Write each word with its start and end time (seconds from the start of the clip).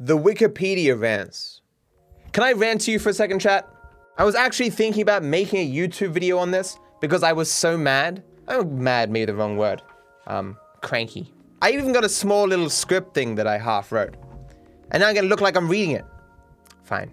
The 0.00 0.16
Wikipedia 0.16 0.98
rants. 0.98 1.60
Can 2.30 2.44
I 2.44 2.52
rant 2.52 2.82
to 2.82 2.92
you 2.92 3.00
for 3.00 3.08
a 3.08 3.12
second, 3.12 3.40
chat? 3.40 3.68
I 4.16 4.22
was 4.22 4.36
actually 4.36 4.70
thinking 4.70 5.02
about 5.02 5.24
making 5.24 5.58
a 5.58 5.68
YouTube 5.68 6.10
video 6.10 6.38
on 6.38 6.52
this 6.52 6.78
because 7.00 7.24
I 7.24 7.32
was 7.32 7.50
so 7.50 7.76
mad. 7.76 8.22
Oh, 8.46 8.62
mad, 8.62 9.10
maybe 9.10 9.24
the 9.24 9.34
wrong 9.34 9.56
word. 9.56 9.82
Um, 10.28 10.56
cranky. 10.82 11.34
I 11.60 11.72
even 11.72 11.92
got 11.92 12.04
a 12.04 12.08
small 12.08 12.46
little 12.46 12.70
script 12.70 13.12
thing 13.12 13.34
that 13.34 13.48
I 13.48 13.58
half 13.58 13.90
wrote. 13.90 14.14
And 14.92 15.00
now 15.00 15.08
I'm 15.08 15.16
gonna 15.16 15.26
look 15.26 15.40
like 15.40 15.56
I'm 15.56 15.68
reading 15.68 15.96
it. 15.96 16.04
Fine. 16.84 17.10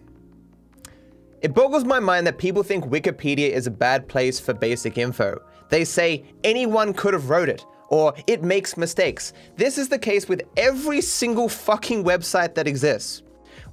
It 1.42 1.56
boggles 1.56 1.86
my 1.86 2.00
mind 2.00 2.28
that 2.28 2.38
people 2.38 2.62
think 2.62 2.86
Wikipedia 2.86 3.50
is 3.50 3.66
a 3.66 3.72
bad 3.72 4.08
place 4.08 4.40
for 4.40 4.54
basic 4.54 5.00
info. 5.00 5.42
They 5.70 5.86
say 5.86 6.24
anyone 6.44 6.94
could 6.94 7.16
have 7.16 7.31
wrote 7.31 7.50
it, 7.50 7.66
or 7.89 8.13
it 8.27 8.44
makes 8.44 8.77
mistakes. 8.77 9.34
This 9.57 9.77
is 9.77 9.89
the 9.89 9.99
case 9.99 10.27
with 10.27 10.44
every 10.57 11.02
single 11.02 11.49
fucking 11.49 12.03
website 12.03 12.55
that 12.55 12.67
exists. 12.67 13.23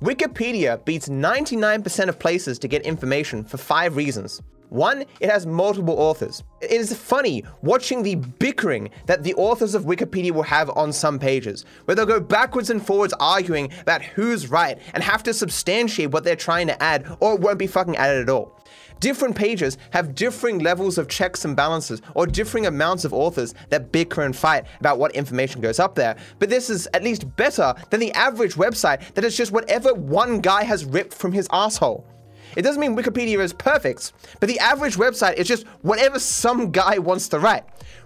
Wikipedia 0.02 0.84
beats 0.84 1.08
99% 1.08 2.08
of 2.08 2.18
places 2.18 2.58
to 2.58 2.68
get 2.68 2.82
information 2.82 3.44
for 3.44 3.56
five 3.56 3.96
reasons. 3.96 4.42
One, 4.72 5.04
it 5.20 5.28
has 5.28 5.44
multiple 5.44 5.94
authors. 5.98 6.42
It 6.62 6.70
is 6.70 6.96
funny 6.96 7.44
watching 7.60 8.02
the 8.02 8.14
bickering 8.14 8.88
that 9.04 9.22
the 9.22 9.34
authors 9.34 9.74
of 9.74 9.84
Wikipedia 9.84 10.30
will 10.30 10.42
have 10.44 10.70
on 10.70 10.94
some 10.94 11.18
pages, 11.18 11.66
where 11.84 11.94
they'll 11.94 12.06
go 12.06 12.20
backwards 12.20 12.70
and 12.70 12.84
forwards 12.84 13.12
arguing 13.20 13.70
about 13.82 14.00
who's 14.00 14.48
right 14.48 14.78
and 14.94 15.04
have 15.04 15.22
to 15.24 15.34
substantiate 15.34 16.10
what 16.10 16.24
they're 16.24 16.36
trying 16.36 16.68
to 16.68 16.82
add, 16.82 17.06
or 17.20 17.34
it 17.34 17.40
won't 17.40 17.58
be 17.58 17.66
fucking 17.66 17.96
added 17.96 18.22
at 18.22 18.30
all. 18.30 18.58
Different 19.02 19.34
pages 19.34 19.78
have 19.90 20.14
differing 20.14 20.60
levels 20.60 20.96
of 20.96 21.08
checks 21.08 21.44
and 21.44 21.56
balances, 21.56 22.00
or 22.14 22.24
differing 22.24 22.66
amounts 22.66 23.04
of 23.04 23.12
authors 23.12 23.52
that 23.68 23.90
bicker 23.90 24.22
and 24.22 24.34
fight 24.34 24.64
about 24.78 24.96
what 25.00 25.10
information 25.16 25.60
goes 25.60 25.80
up 25.80 25.96
there. 25.96 26.16
But 26.38 26.50
this 26.50 26.70
is 26.70 26.86
at 26.94 27.02
least 27.02 27.34
better 27.34 27.74
than 27.90 27.98
the 27.98 28.12
average 28.12 28.54
website 28.54 29.12
that 29.14 29.24
is 29.24 29.36
just 29.36 29.50
whatever 29.50 29.92
one 29.92 30.40
guy 30.40 30.62
has 30.62 30.84
ripped 30.84 31.14
from 31.14 31.32
his 31.32 31.48
asshole. 31.50 32.06
It 32.54 32.62
doesn't 32.62 32.80
mean 32.80 32.94
Wikipedia 32.94 33.40
is 33.40 33.52
perfect, 33.52 34.12
but 34.38 34.48
the 34.48 34.60
average 34.60 34.94
website 34.94 35.34
is 35.34 35.48
just 35.48 35.66
whatever 35.80 36.20
some 36.20 36.70
guy 36.70 36.98
wants 36.98 37.26
to 37.30 37.40
write. 37.40 37.64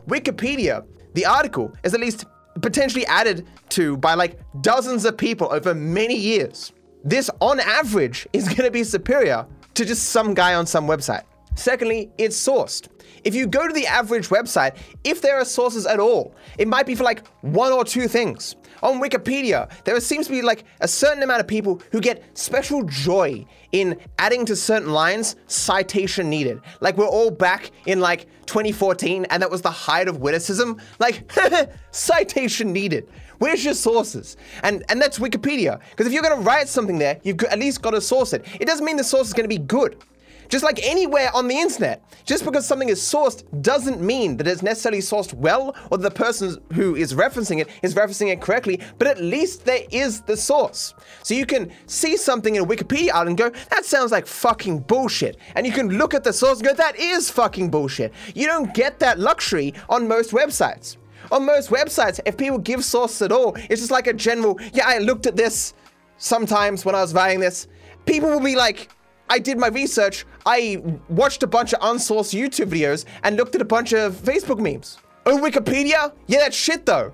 Wikipedia, 0.09 0.83
the 1.13 1.27
article, 1.27 1.75
is 1.85 1.93
at 1.93 2.01
least 2.01 2.25
potentially 2.63 3.05
added 3.05 3.47
to 3.69 3.99
by 3.99 4.15
like 4.15 4.41
dozens 4.63 5.05
of 5.05 5.19
people 5.19 5.53
over 5.53 5.75
many 5.75 6.17
years. 6.17 6.73
This, 7.05 7.29
on 7.41 7.61
average, 7.61 8.27
is 8.33 8.49
going 8.49 8.65
to 8.65 8.71
be 8.71 8.83
superior 8.83 9.47
to 9.77 9.85
just 9.85 10.11
some 10.11 10.35
guy 10.35 10.55
on 10.55 10.67
some 10.67 10.87
website. 10.87 11.23
Secondly, 11.55 12.11
it's 12.19 12.37
sourced. 12.37 12.89
If 13.25 13.35
you 13.35 13.47
go 13.47 13.67
to 13.67 13.73
the 13.73 13.87
average 13.87 14.29
website, 14.29 14.77
if 15.03 15.21
there 15.21 15.37
are 15.37 15.45
sources 15.45 15.87
at 15.87 15.99
all, 15.99 16.35
it 16.59 16.69
might 16.69 16.87
be 16.87 16.95
for 16.95 17.03
like 17.03 17.27
one 17.41 17.73
or 17.73 17.85
two 17.85 18.09
things. 18.09 18.57
On 18.83 19.01
Wikipedia, 19.01 19.71
there 19.85 19.99
seems 20.01 20.27
to 20.27 20.33
be 20.33 20.43
like 20.43 20.65
a 20.81 20.89
certain 20.89 21.23
amount 21.23 21.41
of 21.41 21.47
people 21.47 21.81
who 21.93 22.01
get 22.01 22.23
special 22.39 22.85
joy 22.85 23.45
in 23.73 23.99
adding 24.19 24.45
to 24.47 24.55
certain 24.55 24.91
lines 24.91 25.37
citation 25.47 26.29
needed. 26.29 26.61
Like 26.81 26.97
we're 26.97 27.07
all 27.07 27.31
back 27.31 27.71
in 27.87 28.01
like 28.01 28.27
2014 28.47 29.25
and 29.25 29.43
that 29.43 29.51
was 29.51 29.63
the 29.63 29.71
height 29.71 30.09
of 30.09 30.21
witticism. 30.21 30.81
Like 30.99 31.31
citation 31.91 32.73
needed. 32.73 33.09
Where's 33.39 33.65
your 33.65 33.75
sources? 33.75 34.37
And 34.63 34.85
and 34.89 35.01
that's 35.01 35.19
Wikipedia. 35.19 35.81
Because 35.91 36.07
if 36.07 36.13
you're 36.13 36.23
going 36.23 36.37
to 36.37 36.43
write 36.43 36.69
something 36.69 36.99
there, 36.99 37.21
you've 37.23 37.43
at 37.45 37.59
least 37.59 37.83
got 37.83 37.91
to 37.93 38.01
source 38.01 38.33
it. 38.33 38.45
It 38.61 38.67
doesn't 38.67 38.85
mean 38.85 38.97
the 38.97 39.05
source 39.05 39.29
is 39.29 39.33
going 39.33 39.49
to 39.49 39.55
be 39.55 39.63
good. 39.63 40.03
Just 40.49 40.65
like 40.65 40.81
anywhere 40.85 41.31
on 41.35 41.49
the 41.49 41.59
internet, 41.59 42.03
just 42.25 42.45
because 42.45 42.67
something 42.67 42.89
is 42.89 43.01
sourced 43.01 43.43
doesn't 43.63 44.01
mean 44.01 44.37
that 44.37 44.47
it's 44.47 44.63
necessarily 44.63 45.01
sourced 45.01 45.35
well 45.35 45.75
or 45.91 45.99
the 45.99 46.11
person 46.11 46.63
who 46.73 46.95
is 46.95 47.15
referencing 47.15 47.61
it 47.61 47.69
is 47.83 47.95
referencing 47.95 48.33
it 48.33 48.41
correctly, 48.41 48.81
but 48.99 49.09
at 49.09 49.21
least 49.21 49.65
there 49.65 49.83
is 49.91 50.21
the 50.23 50.37
source. 50.37 50.95
So 51.23 51.35
you 51.35 51.47
can 51.47 51.73
see 51.87 52.17
something 52.17 52.55
in 52.55 52.63
a 52.63 52.67
Wikipedia 52.67 53.13
article 53.13 53.27
and 53.29 53.39
go, 53.39 53.51
that 53.71 53.85
sounds 53.85 54.13
like 54.13 54.27
fucking 54.27 54.81
bullshit. 54.81 55.37
And 55.57 55.67
you 55.67 55.73
can 55.73 55.89
look 55.89 56.15
at 56.15 56.23
the 56.23 56.33
source 56.33 56.59
and 56.59 56.69
go, 56.69 56.75
that 56.75 56.97
is 56.97 57.31
fucking 57.31 57.71
bullshit. 57.71 58.13
You 58.35 58.47
don't 58.47 58.73
get 58.73 59.01
that 59.01 59.19
luxury 59.19 59.75
on 59.89 60.07
most 60.07 60.31
websites. 60.31 60.97
On 61.33 61.45
most 61.45 61.71
websites, 61.71 62.21
if 62.25 62.37
people 62.37 62.59
give 62.59 62.85
sources 62.85 63.23
at 63.23 63.33
all, 63.33 63.55
it's 63.57 63.81
just 63.81 63.91
like 63.91 64.07
a 64.07 64.13
general, 64.13 64.59
yeah, 64.73 64.85
I 64.87 64.99
looked 64.99 65.27
at 65.27 65.37
this 65.37 65.75
sometimes 66.19 66.85
when 66.85 66.95
I 66.95 67.01
was 67.01 67.13
buying 67.13 67.41
this. 67.41 67.69
People 68.05 68.31
will 68.31 68.41
be 68.41 68.57
like, 68.57 68.91
I 69.29 69.39
did 69.39 69.59
my 69.59 69.69
research. 69.69 70.25
I 70.45 70.83
watched 71.09 71.43
a 71.43 71.47
bunch 71.47 71.73
of 71.75 71.81
unsourced 71.81 72.33
YouTube 72.39 72.71
videos 72.71 73.05
and 73.25 73.37
looked 73.37 73.55
at 73.55 73.61
a 73.61 73.65
bunch 73.65 73.93
of 73.93 74.15
Facebook 74.15 74.61
memes. 74.61 74.99
Oh, 75.27 75.39
Wikipedia? 75.39 76.13
Yeah, 76.29 76.39
that's 76.39 76.57
shit 76.57 76.87
though. 76.87 77.13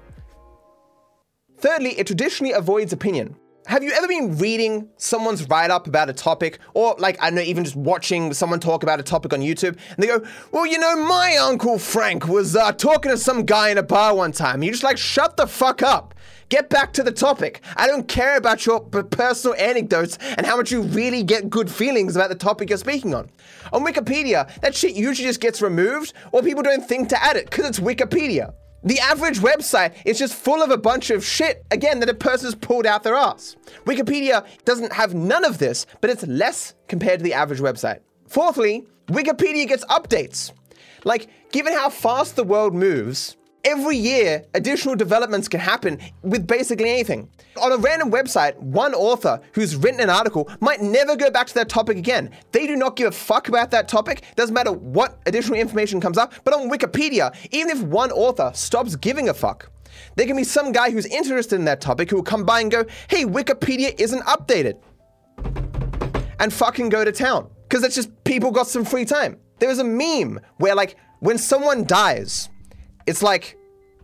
Thirdly, 1.59 1.99
it 1.99 2.07
traditionally 2.07 2.53
avoids 2.53 2.93
opinion. 2.93 3.37
Have 3.73 3.83
you 3.83 3.91
ever 3.93 4.07
been 4.07 4.37
reading 4.37 4.91
someone's 4.99 5.49
write 5.49 5.71
up 5.71 5.87
about 5.87 6.11
a 6.11 6.13
topic, 6.13 6.59
or 6.75 6.95
like, 6.99 7.17
I 7.23 7.31
don't 7.31 7.37
know, 7.37 7.41
even 7.41 7.65
just 7.65 7.75
watching 7.75 8.35
someone 8.35 8.61
talk 8.61 8.83
about 8.83 9.01
a 9.01 9.03
topic 9.03 9.33
on 9.33 9.41
YouTube, 9.41 9.79
and 9.89 9.97
they 9.97 10.07
go, 10.07 10.23
Well, 10.51 10.67
you 10.67 10.79
know, 10.79 10.95
my 11.07 11.37
Uncle 11.37 11.79
Frank 11.79 12.29
was 12.29 12.55
uh, 12.55 12.73
talking 12.73 13.11
to 13.11 13.17
some 13.17 13.47
guy 13.47 13.71
in 13.71 13.79
a 13.79 13.83
bar 13.83 14.15
one 14.15 14.33
time. 14.33 14.63
You're 14.63 14.73
just 14.73 14.83
like, 14.83 14.99
Shut 14.99 15.39
the 15.39 15.47
fuck 15.47 15.83
up. 15.83 16.13
Get 16.51 16.69
back 16.69 16.93
to 16.93 17.03
the 17.03 17.13
topic. 17.13 17.63
I 17.75 17.87
don't 17.87 18.07
care 18.07 18.37
about 18.37 18.67
your 18.67 18.79
p- 18.79 19.05
personal 19.05 19.57
anecdotes 19.57 20.19
and 20.37 20.45
how 20.45 20.59
much 20.59 20.71
you 20.71 20.83
really 20.83 21.23
get 21.23 21.49
good 21.49 21.71
feelings 21.71 22.15
about 22.15 22.29
the 22.29 22.35
topic 22.35 22.69
you're 22.69 22.77
speaking 22.77 23.15
on. 23.15 23.31
On 23.73 23.87
Wikipedia, 23.87 24.55
that 24.61 24.75
shit 24.75 24.95
usually 24.95 25.27
just 25.27 25.41
gets 25.41 25.63
removed, 25.63 26.13
or 26.31 26.43
people 26.43 26.63
don't 26.63 26.87
think 26.87 27.09
to 27.09 27.25
add 27.25 27.37
it, 27.37 27.49
because 27.49 27.65
it's 27.65 27.81
Wikipedia. 27.81 28.53
The 28.85 28.99
average 28.99 29.39
website 29.39 29.95
is 30.05 30.19
just 30.19 30.35
full 30.35 30.61
of 30.63 30.71
a 30.71 30.77
bunch 30.77 31.11
of 31.11 31.25
shit, 31.25 31.65
again, 31.71 32.01
that 32.01 32.09
a 32.09 32.15
person's 32.15 32.57
pulled 32.57 32.85
out 32.85 33.05
their 33.05 33.15
ass. 33.15 33.57
Wikipedia 33.85 34.45
doesn't 34.65 34.93
have 34.93 35.15
none 35.15 35.45
of 35.45 35.59
this, 35.59 35.87
but 36.01 36.11
it's 36.11 36.27
less 36.27 36.75
compared 36.89 37.21
to 37.21 37.25
the 37.25 37.35
average 37.35 37.61
website. 37.61 38.01
Fourthly, 38.27 38.87
Wikipedia 39.07 39.69
gets 39.69 39.85
updates. 39.85 40.53
Like, 41.05 41.29
given 41.53 41.73
how 41.73 41.91
fast 41.91 42.35
the 42.35 42.45
world 42.45 42.75
moves, 42.75 43.37
every 43.65 43.97
year 43.97 44.45
additional 44.55 44.95
developments 44.95 45.49
can 45.49 45.61
happen 45.61 45.99
with 46.23 46.47
basically 46.47 46.91
anything. 46.91 47.29
On 47.61 47.73
a 47.73 47.77
random 47.77 48.11
website, 48.11 48.57
one 48.59 48.95
author 48.95 49.41
who's 49.53 49.77
written 49.77 50.01
an 50.01 50.11
article 50.11 50.51
might 50.61 50.81
never 50.81 51.17
go 51.17 51.31
back 51.31 51.47
to 51.49 51.55
that 51.55 51.69
topic 51.69 51.97
again. 51.97 52.31
They 52.53 52.67
do 52.67 52.77
not 52.77 52.97
give 52.97 53.09
a 53.09 53.13
fuck 53.13 53.49
about 53.49 53.71
that 53.71 53.89
topic, 53.89 54.23
doesn't 54.37 54.55
matter 54.55 54.73
what 54.73 55.21
additional 55.27 55.59
information 55.59 56.01
comes 56.01 56.19
up, 56.19 56.33
but 56.45 56.55
on 56.55 56.71
Wikipedia, 56.71 57.35
even 57.51 57.71
if 57.71 57.83
one 57.83 58.11
author 58.11 58.51
stops 58.55 58.97
giving 58.97 59.29
a 59.29 59.35
fuck, 59.35 59.71
there 60.17 60.27
can 60.27 60.37
be 60.37 60.45
some 60.45 60.73
guy 60.73 60.91
who's 60.91 61.07
interested 61.07 61.57
in 61.57 61.65
that 61.67 61.81
topic 61.81 62.11
who 62.11 62.17
will 62.17 62.23
come 62.23 62.45
by 62.45 62.61
and 62.61 62.71
go, 62.71 62.85
hey, 63.09 63.25
Wikipedia 63.25 63.99
isn't 64.01 64.23
updated. 64.23 64.79
And 66.39 66.53
fucking 66.53 66.89
go 66.89 67.05
to 67.05 67.13
town. 67.13 67.49
Because 67.69 67.83
that's 67.83 67.95
just 67.95 68.11
people 68.25 68.51
got 68.51 68.67
some 68.67 68.85
free 68.85 69.05
time. 69.05 69.39
There 69.59 69.69
was 69.69 69.79
a 69.79 69.85
meme 69.85 70.41
where, 70.59 70.75
like, 70.75 70.97
when 71.21 71.39
someone 71.39 71.85
dies, 71.85 72.51
it's 73.07 73.23
like, 73.23 73.59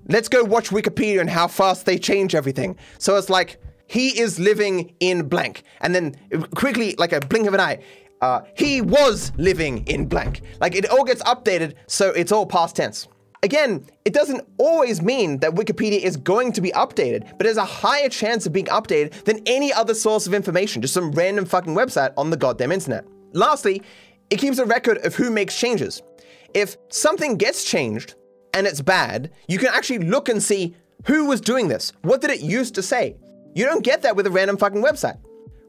let's 0.09 0.29
go 0.29 0.45
watch 0.45 0.71
Wikipedia 0.71 1.21
and 1.21 1.31
how 1.31 1.47
fast 1.47 1.87
they 1.87 1.99
change 1.99 2.35
everything. 2.35 2.77
So 2.99 3.17
it's 3.17 3.31
like, 3.31 3.61
he 3.87 4.19
is 4.21 4.39
living 4.39 4.95
in 5.01 5.29
blank. 5.29 5.63
And 5.81 5.95
then 5.95 6.15
quickly, 6.55 6.95
like 6.99 7.13
a 7.13 7.21
blink 7.21 7.47
of 7.47 7.55
an 7.55 7.61
eye, 7.61 7.83
uh, 8.21 8.43
he 8.55 8.81
was 8.81 9.33
living 9.37 9.87
in 9.87 10.07
blank. 10.07 10.43
Like 10.61 10.75
it 10.75 10.89
all 10.91 11.05
gets 11.05 11.23
updated, 11.23 11.75
so 11.87 12.11
it's 12.11 12.33
all 12.33 12.47
past 12.47 12.77
tense. 12.77 13.09
Again, 13.43 13.87
it 14.05 14.13
doesn't 14.13 14.47
always 14.59 15.01
mean 15.01 15.39
that 15.39 15.55
Wikipedia 15.55 16.01
is 16.01 16.17
going 16.17 16.53
to 16.53 16.61
be 16.61 16.73
updated, 16.73 17.29
but 17.31 17.41
there's 17.41 17.57
a 17.57 17.65
higher 17.65 18.09
chance 18.09 18.47
of 18.47 18.53
being 18.53 18.67
updated 18.67 19.13
than 19.25 19.41
any 19.47 19.73
other 19.73 19.95
source 19.95 20.27
of 20.27 20.35
information, 20.35 20.83
just 20.83 20.93
some 20.93 21.13
random 21.13 21.45
fucking 21.45 21.75
website 21.75 22.13
on 22.17 22.31
the 22.31 22.37
goddamn 22.37 22.73
internet. 22.73 23.05
Lastly, 23.33 23.81
it 24.31 24.39
keeps 24.39 24.59
a 24.59 24.65
record 24.65 24.99
of 25.07 25.15
who 25.15 25.31
makes 25.31 25.59
changes. 25.59 26.03
If 26.53 26.77
something 26.89 27.37
gets 27.37 27.63
changed, 27.63 28.17
and 28.55 28.67
it's 28.67 28.81
bad, 28.81 29.31
you 29.49 29.59
can 29.59 29.69
actually 29.69 30.01
look 30.01 30.29
and 30.29 30.43
see 30.43 30.75
who 31.07 31.27
was 31.27 31.41
doing 31.41 31.69
this. 31.69 31.93
What 32.03 32.21
did 32.21 32.31
it 32.31 32.41
used 32.41 32.75
to 32.75 32.83
say? 32.83 33.17
You 33.55 33.65
don't 33.65 33.85
get 33.85 34.03
that 34.03 34.17
with 34.17 34.27
a 34.27 34.31
random 34.31 34.57
fucking 34.57 34.83
website, 34.83 35.19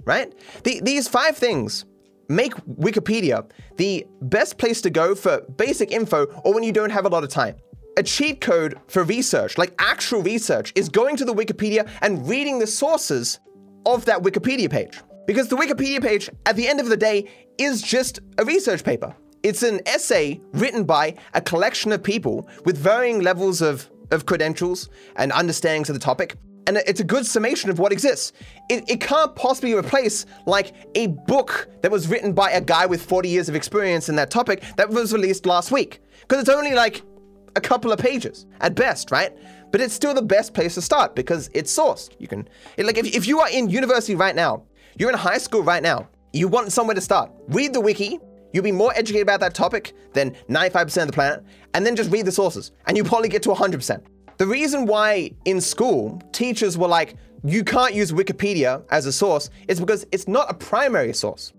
right? 0.06 0.34
The, 0.64 0.82
these 0.82 1.08
five 1.08 1.38
things 1.38 1.86
make 2.28 2.54
Wikipedia 2.68 3.50
the 3.78 4.06
best 4.22 4.58
place 4.58 4.82
to 4.82 4.90
go 4.90 5.16
for 5.16 5.42
basic 5.58 5.92
info 5.92 6.26
or 6.44 6.54
when 6.54 6.64
you 6.64 6.72
don't 6.72 6.92
have 6.92 7.06
a 7.06 7.10
lot 7.10 7.24
of 7.24 7.30
time. 7.30 7.56
A 7.98 8.04
cheat 8.04 8.40
code 8.40 8.80
for 8.88 9.04
research, 9.04 9.58
like 9.58 9.74
actual 9.80 10.22
research, 10.22 10.72
is 10.76 10.88
going 10.88 11.18
to 11.18 11.26
the 11.26 11.34
Wikipedia 11.34 11.90
and 12.02 12.28
reading 12.30 12.60
the 12.60 12.68
sources 12.68 13.40
of 13.86 14.06
that 14.06 14.22
Wikipedia 14.22 14.70
page. 14.70 15.00
Because 15.26 15.48
the 15.48 15.58
Wikipedia 15.58 16.02
page, 16.02 16.30
at 16.46 16.56
the 16.56 16.68
end 16.68 16.80
of 16.80 16.88
the 16.88 16.98
day, 16.98 17.30
is 17.58 17.82
just 17.82 18.20
a 18.38 18.46
research 18.46 18.84
paper. 18.84 19.16
It's 19.50 19.64
an 19.64 19.82
essay 19.88 20.40
written 20.54 20.84
by 20.84 21.16
a 21.34 21.42
collection 21.42 21.92
of 21.92 22.04
people 22.04 22.48
with 22.66 22.78
varying 22.78 23.22
levels 23.22 23.64
of, 23.64 23.90
of 24.12 24.28
credentials 24.28 24.90
and 25.16 25.32
understandings 25.32 25.90
of 25.90 25.96
the 25.96 26.00
topic. 26.00 26.36
And 26.68 26.78
it's 26.78 27.00
a 27.00 27.04
good 27.04 27.26
summation 27.26 27.72
of 27.72 27.80
what 27.80 27.92
exists. 27.92 28.32
It, 28.70 28.88
it 28.88 29.02
can't 29.02 29.36
possibly 29.36 29.74
replace 29.74 30.28
like 30.46 30.74
a 30.94 31.08
book 31.08 31.68
that 31.82 31.90
was 31.90 32.08
written 32.08 32.32
by 32.34 32.52
a 32.52 32.62
guy 32.62 32.86
with 32.86 33.02
40 33.02 33.28
years 33.28 33.50
of 33.50 33.56
experience 33.56 34.08
in 34.08 34.16
that 34.18 34.30
topic 34.30 34.64
that 34.78 34.88
was 34.92 35.14
released 35.14 35.48
last 35.48 35.72
week. 35.72 36.00
Because 36.22 36.42
it's 36.42 36.50
only 36.50 36.76
like 36.76 37.02
a 37.56 37.62
couple 37.62 37.92
of 37.92 37.98
pages 37.98 38.46
at 38.62 38.76
best, 38.76 39.10
right? 39.10 39.36
but 39.72 39.82
it's 39.82 39.94
still 39.94 40.14
the 40.14 40.22
best 40.22 40.54
place 40.54 40.76
to 40.76 40.82
start 40.82 41.16
because 41.16 41.50
it's 41.54 41.76
sourced. 41.76 42.10
You 42.20 42.28
can, 42.28 42.48
it, 42.78 42.86
like, 42.86 42.98
if, 42.98 43.16
if 43.16 43.28
you 43.28 43.40
are 43.40 43.50
in 43.50 43.70
university 43.70 44.16
right 44.16 44.36
now, 44.36 44.64
you're 44.98 45.10
in 45.10 45.18
high 45.18 45.38
school 45.38 45.64
right 45.64 45.84
now, 45.84 46.08
you 46.34 46.48
want 46.48 46.72
somewhere 46.72 46.96
to 46.96 47.02
start, 47.02 47.32
read 47.48 47.74
the 47.74 47.82
wiki. 47.82 48.20
You'll 48.52 48.64
be 48.64 48.72
more 48.72 48.92
educated 48.96 49.24
about 49.24 49.40
that 49.42 49.54
topic 49.54 49.94
than 50.14 50.36
95% 50.50 51.02
of 51.02 51.08
the 51.08 51.14
planet, 51.14 51.44
and 51.74 51.86
then 51.86 51.96
just 51.96 52.12
read 52.12 52.26
the 52.26 52.32
sources, 52.32 52.72
and 52.88 52.98
you 52.98 53.04
probably 53.04 53.30
get 53.30 53.44
to 53.44 53.50
100%. 53.50 54.02
The 54.38 54.48
reason 54.48 54.86
why 54.86 55.32
in 55.46 55.60
school 55.60 56.22
teachers 56.32 56.78
were 56.78 56.88
like, 56.88 57.16
you 57.44 57.64
can't 57.64 57.94
use 57.94 58.12
Wikipedia 58.12 58.84
as 58.90 59.06
a 59.06 59.12
source 59.12 59.50
is 59.68 59.80
because 59.80 60.06
it's 60.12 60.28
not 60.28 60.50
a 60.50 60.54
primary 60.54 61.14
source. 61.14 61.54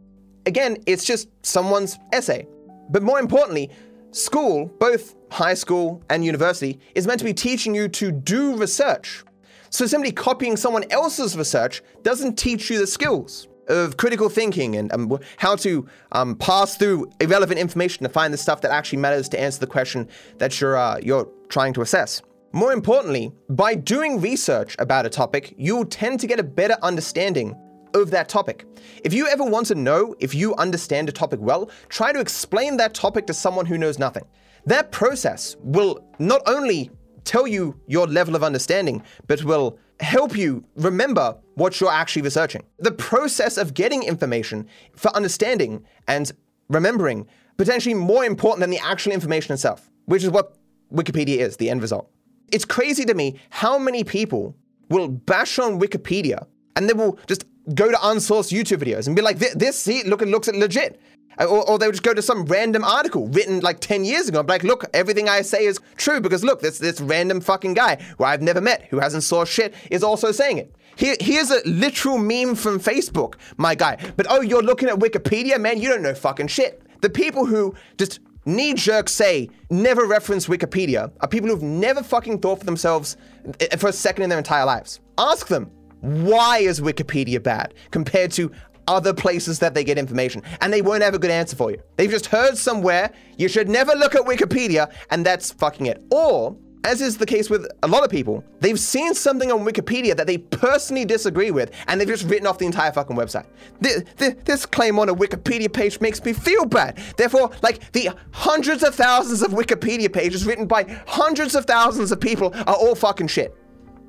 Again, 0.47 0.79
it's 0.87 1.05
just 1.05 1.29
someone's 1.43 1.99
essay. 2.13 2.47
But 2.91 3.03
more 3.03 3.21
importantly, 3.21 3.71
school, 4.13 4.67
both 4.79 5.15
high 5.31 5.55
school 5.55 6.03
and 6.11 6.25
university, 6.25 6.81
is 6.95 7.07
meant 7.07 7.19
to 7.21 7.25
be 7.25 7.35
teaching 7.35 7.75
you 7.75 7.89
to 7.89 8.11
do 8.11 8.57
research. 8.57 9.25
So 9.71 9.87
simply 9.87 10.11
copying 10.11 10.57
someone 10.57 10.85
else's 10.91 11.37
research 11.37 11.83
doesn't 12.03 12.37
teach 12.37 12.71
you 12.71 12.79
the 12.79 12.87
skills 12.87 13.47
of 13.71 13.97
critical 13.97 14.29
thinking 14.29 14.77
and 14.77 14.93
um, 14.93 15.19
how 15.39 15.57
to 15.57 15.87
um, 16.13 16.37
pass 16.37 16.77
through 16.77 17.11
irrelevant 17.21 17.59
information 17.59 18.03
to 18.03 18.09
find 18.09 18.35
the 18.35 18.39
stuff 18.39 18.61
that 18.61 18.71
actually 18.71 18.99
matters 18.99 19.29
to 19.31 19.41
answer 19.41 19.61
the 19.61 19.67
question 19.67 20.09
that 20.39 20.61
you're 20.61 20.77
uh, 20.77 20.99
you're 21.03 21.29
trying 21.49 21.73
to 21.75 21.81
assess. 21.81 22.23
More 22.53 22.73
importantly, 22.73 23.33
by 23.49 23.77
doing 23.77 24.21
research 24.21 24.75
about 24.81 25.07
a 25.07 25.09
topic, 25.09 25.55
you'll 25.57 25.85
tend 25.85 26.19
to 26.21 26.27
get 26.27 26.41
a 26.41 26.43
better 26.43 26.77
understanding 26.83 27.57
of 27.95 28.11
that 28.11 28.29
topic. 28.29 28.67
If 29.05 29.13
you 29.15 29.29
ever 29.29 29.45
want 29.45 29.67
to 29.67 29.75
know 29.75 30.15
if 30.19 30.35
you 30.35 30.55
understand 30.57 31.09
a 31.09 31.13
topic 31.13 31.41
well, 31.41 31.71
try 31.89 32.13
to 32.13 32.21
explain 32.21 32.77
that 32.79 32.95
topic 32.95 33.27
to 33.29 33.35
someone 33.35 33.67
who 33.67 33.79
knows 33.79 33.99
nothing. 33.99 34.25
That 34.67 34.91
process 34.91 35.57
will 35.61 36.05
not 36.19 36.43
only 36.47 36.91
tell 37.25 37.47
you 37.47 37.79
your 37.87 38.07
level 38.07 38.35
of 38.35 38.43
understanding, 38.43 39.03
but 39.27 39.45
will 39.45 39.79
help 40.01 40.37
you 40.37 40.65
remember 40.77 41.37
what 41.61 41.79
you're 41.79 41.93
actually 41.93 42.23
researching. 42.23 42.63
The 42.79 42.91
process 42.91 43.59
of 43.59 43.75
getting 43.75 44.03
information 44.03 44.67
for 44.97 45.15
understanding 45.15 45.85
and 46.09 46.33
remembering 46.71 47.29
potentially 47.59 47.95
more 47.95 48.25
important 48.25 48.61
than 48.61 48.71
the 48.71 48.79
actual 48.79 49.13
information 49.13 49.53
itself, 49.53 49.91
which 50.07 50.25
is 50.25 50.31
what 50.31 50.57
Wikipedia 50.91 51.37
is, 51.37 51.59
the 51.59 51.69
end 51.69 51.83
result. 51.83 52.11
It's 52.51 52.65
crazy 52.65 53.05
to 53.05 53.13
me 53.13 53.39
how 53.51 53.79
many 53.79 54.05
people 54.05 54.57
will 54.89 55.09
bash 55.09 55.59
on 55.59 55.79
Wikipedia 55.79 56.47
and 56.77 56.89
they 56.89 56.95
will 56.95 57.19
just 57.27 57.45
go 57.75 57.91
to 57.91 57.97
unsourced 57.99 58.51
YouTube 58.57 58.79
videos 58.79 59.07
and 59.07 59.15
be 59.15 59.21
like, 59.21 59.39
this, 59.39 59.79
see, 59.79 60.03
look, 60.05 60.23
it 60.23 60.29
looks 60.29 60.49
legit. 60.49 60.99
Or, 61.39 61.69
or, 61.71 61.79
they 61.79 61.87
would 61.87 61.95
just 61.95 62.03
go 62.03 62.13
to 62.13 62.21
some 62.23 62.45
random 62.47 62.85
article 62.85 63.29
written 63.29 63.61
like 63.61 63.81
10 63.81 64.05
years 64.05 64.29
ago. 64.29 64.45
like, 64.47 64.63
look, 64.63 64.85
everything 64.93 65.29
I 65.29 65.43
say 65.43 65.65
is 65.65 65.79
true 65.97 66.21
because 66.21 66.45
look, 66.45 66.61
this, 66.61 66.79
this 66.79 67.01
random 67.01 67.41
fucking 67.41 67.75
guy 67.75 67.97
who 68.19 68.25
I've 68.25 68.43
never 68.43 68.61
met, 68.61 68.87
who 68.91 68.99
hasn't 68.99 69.23
saw 69.23 69.45
shit, 69.45 69.75
is 69.91 70.03
also 70.03 70.33
saying 70.33 70.59
it. 70.59 70.75
Here, 70.97 71.17
here's 71.21 71.51
a 71.51 71.61
literal 71.65 72.19
meme 72.19 72.55
from 72.55 72.79
Facebook, 72.79 73.35
my 73.57 73.75
guy. 73.75 73.97
But 74.17 74.27
oh, 74.29 74.41
you're 74.41 74.63
looking 74.63 74.89
at 74.89 74.97
Wikipedia? 74.97 75.61
Man, 75.61 75.81
you 75.81 75.89
don't 75.89 76.03
know 76.03 76.15
fucking 76.15 76.49
shit. 76.49 76.83
The 77.01 77.11
people 77.11 77.47
who 77.47 77.75
just 77.97 78.21
knee 78.45 78.75
jerk 78.75 79.09
say 79.09 79.49
never 79.71 80.07
reference 80.07 80.47
Wikipedia 80.47 81.13
are 81.21 81.29
people 81.29 81.49
who've 81.49 81.63
never 81.63 82.03
fucking 82.03 82.41
thought 82.41 82.59
for 82.61 82.65
themselves 82.65 83.17
eh, 83.61 83.77
for 83.77 83.89
a 83.89 83.93
second 83.93 84.25
in 84.25 84.31
their 84.31 84.39
entire 84.39 84.65
lives. 84.65 85.01
Ask 85.19 85.49
them, 85.49 85.71
why 86.01 86.59
is 86.59 86.81
Wikipedia 86.81 87.43
bad 87.43 87.75
compared 87.91 88.33
to 88.33 88.51
other 88.89 89.15
places 89.15 89.59
that 89.59 89.75
they 89.75 89.85
get 89.85 89.99
information? 89.99 90.43
And 90.61 90.73
they 90.73 90.83
won't 90.83 91.03
have 91.03 91.15
a 91.15 91.19
good 91.19 91.31
answer 91.31 91.57
for 91.57 91.71
you. 91.71 91.81
They've 91.97 92.11
just 92.11 92.27
heard 92.27 92.57
somewhere 92.57 93.13
you 93.37 93.49
should 93.49 93.69
never 93.69 93.93
look 93.93 94.15
at 94.15 94.23
Wikipedia, 94.23 94.93
and 95.11 95.25
that's 95.25 95.53
fucking 95.53 95.87
it. 95.87 96.03
Or 96.11 96.57
as 96.85 97.01
is 97.01 97.19
the 97.19 97.27
case 97.27 97.51
with 97.51 97.67
a 97.83 97.89
lot 97.89 98.05
of 98.05 98.11
people, 98.11 98.43
they've 98.61 98.79
seen 98.79 99.15
something 99.15 99.53
on 99.53 99.61
Wikipedia 99.61 100.17
that 100.17 100.27
they 100.27 100.39
personally 100.39 101.05
disagree 101.05 101.51
with, 101.51 101.71
and 101.89 102.01
they've 102.01 102.09
just 102.09 102.25
written 102.25 102.47
off 102.47 102.59
the 102.59 102.67
entire 102.67 102.91
fucking 102.93 103.17
website. 103.17 103.47
This, 103.81 104.05
this, 104.17 104.67
claim 104.67 104.99
on 104.99 105.09
a 105.09 105.15
Wikipedia 105.15 105.73
page 105.73 106.01
makes 106.01 106.25
me 106.25 106.33
feel 106.33 106.65
bad. 106.65 106.99
Therefore, 107.17 107.51
like 107.63 107.93
the 107.93 108.11
hundreds 108.33 108.83
of 108.83 108.95
thousands 108.95 109.43
of 109.43 109.53
Wikipedia 109.53 110.13
pages 110.13 110.47
written 110.47 110.67
by 110.67 110.85
hundreds 111.07 111.55
of 111.55 111.67
thousands 111.67 112.13
of 112.13 112.21
people 112.21 112.53
are 112.55 112.75
all 112.75 112.95
fucking 112.95 113.27
shit. 113.27 113.55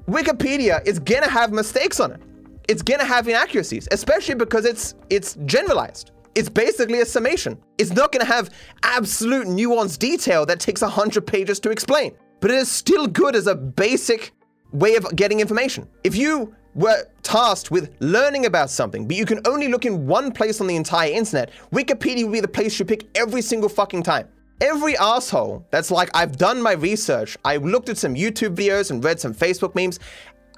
Wikipedia 0.07 0.85
is 0.85 1.00
gonna 1.00 1.29
have 1.29 1.51
mistakes 1.51 2.00
on 2.00 2.12
it. 2.12 2.21
It's 2.68 2.81
gonna 2.81 3.06
have 3.06 3.27
inaccuracies, 3.27 3.88
especially 3.91 4.35
because 4.35 4.65
it's 4.65 4.95
it's 5.09 5.35
generalized. 5.45 6.12
It's 6.35 6.50
basically 6.50 7.01
a 7.01 7.06
summation. 7.06 7.57
It's 7.77 7.91
not 7.91 8.12
gonna 8.12 8.25
have 8.25 8.53
absolute 8.83 9.47
nuanced 9.47 10.00
detail 10.00 10.45
that 10.45 10.59
takes 10.59 10.81
100 10.81 11.27
pages 11.27 11.59
to 11.62 11.71
explain 11.71 12.15
but 12.41 12.51
it 12.51 12.57
is 12.57 12.69
still 12.69 13.07
good 13.07 13.35
as 13.35 13.47
a 13.47 13.55
basic 13.55 14.33
way 14.73 14.95
of 14.95 15.15
getting 15.15 15.39
information. 15.39 15.88
If 16.03 16.15
you 16.15 16.53
were 16.75 17.05
tasked 17.23 17.71
with 17.71 17.95
learning 17.99 18.45
about 18.45 18.69
something, 18.69 19.07
but 19.07 19.15
you 19.15 19.25
can 19.25 19.39
only 19.45 19.67
look 19.67 19.85
in 19.85 20.07
one 20.07 20.31
place 20.31 20.59
on 20.59 20.67
the 20.67 20.75
entire 20.75 21.11
internet, 21.11 21.51
Wikipedia 21.71 22.23
would 22.23 22.33
be 22.33 22.39
the 22.39 22.47
place 22.47 22.79
you 22.79 22.85
pick 22.85 23.07
every 23.15 23.41
single 23.41 23.69
fucking 23.69 24.03
time. 24.03 24.27
Every 24.59 24.97
asshole 24.97 25.65
that's 25.71 25.91
like, 25.91 26.09
I've 26.13 26.38
done 26.38 26.61
my 26.61 26.73
research, 26.73 27.38
I 27.43 27.57
looked 27.57 27.89
at 27.89 27.97
some 27.97 28.15
YouTube 28.15 28.55
videos 28.55 28.91
and 28.91 29.03
read 29.03 29.19
some 29.19 29.33
Facebook 29.33 29.75
memes, 29.75 29.99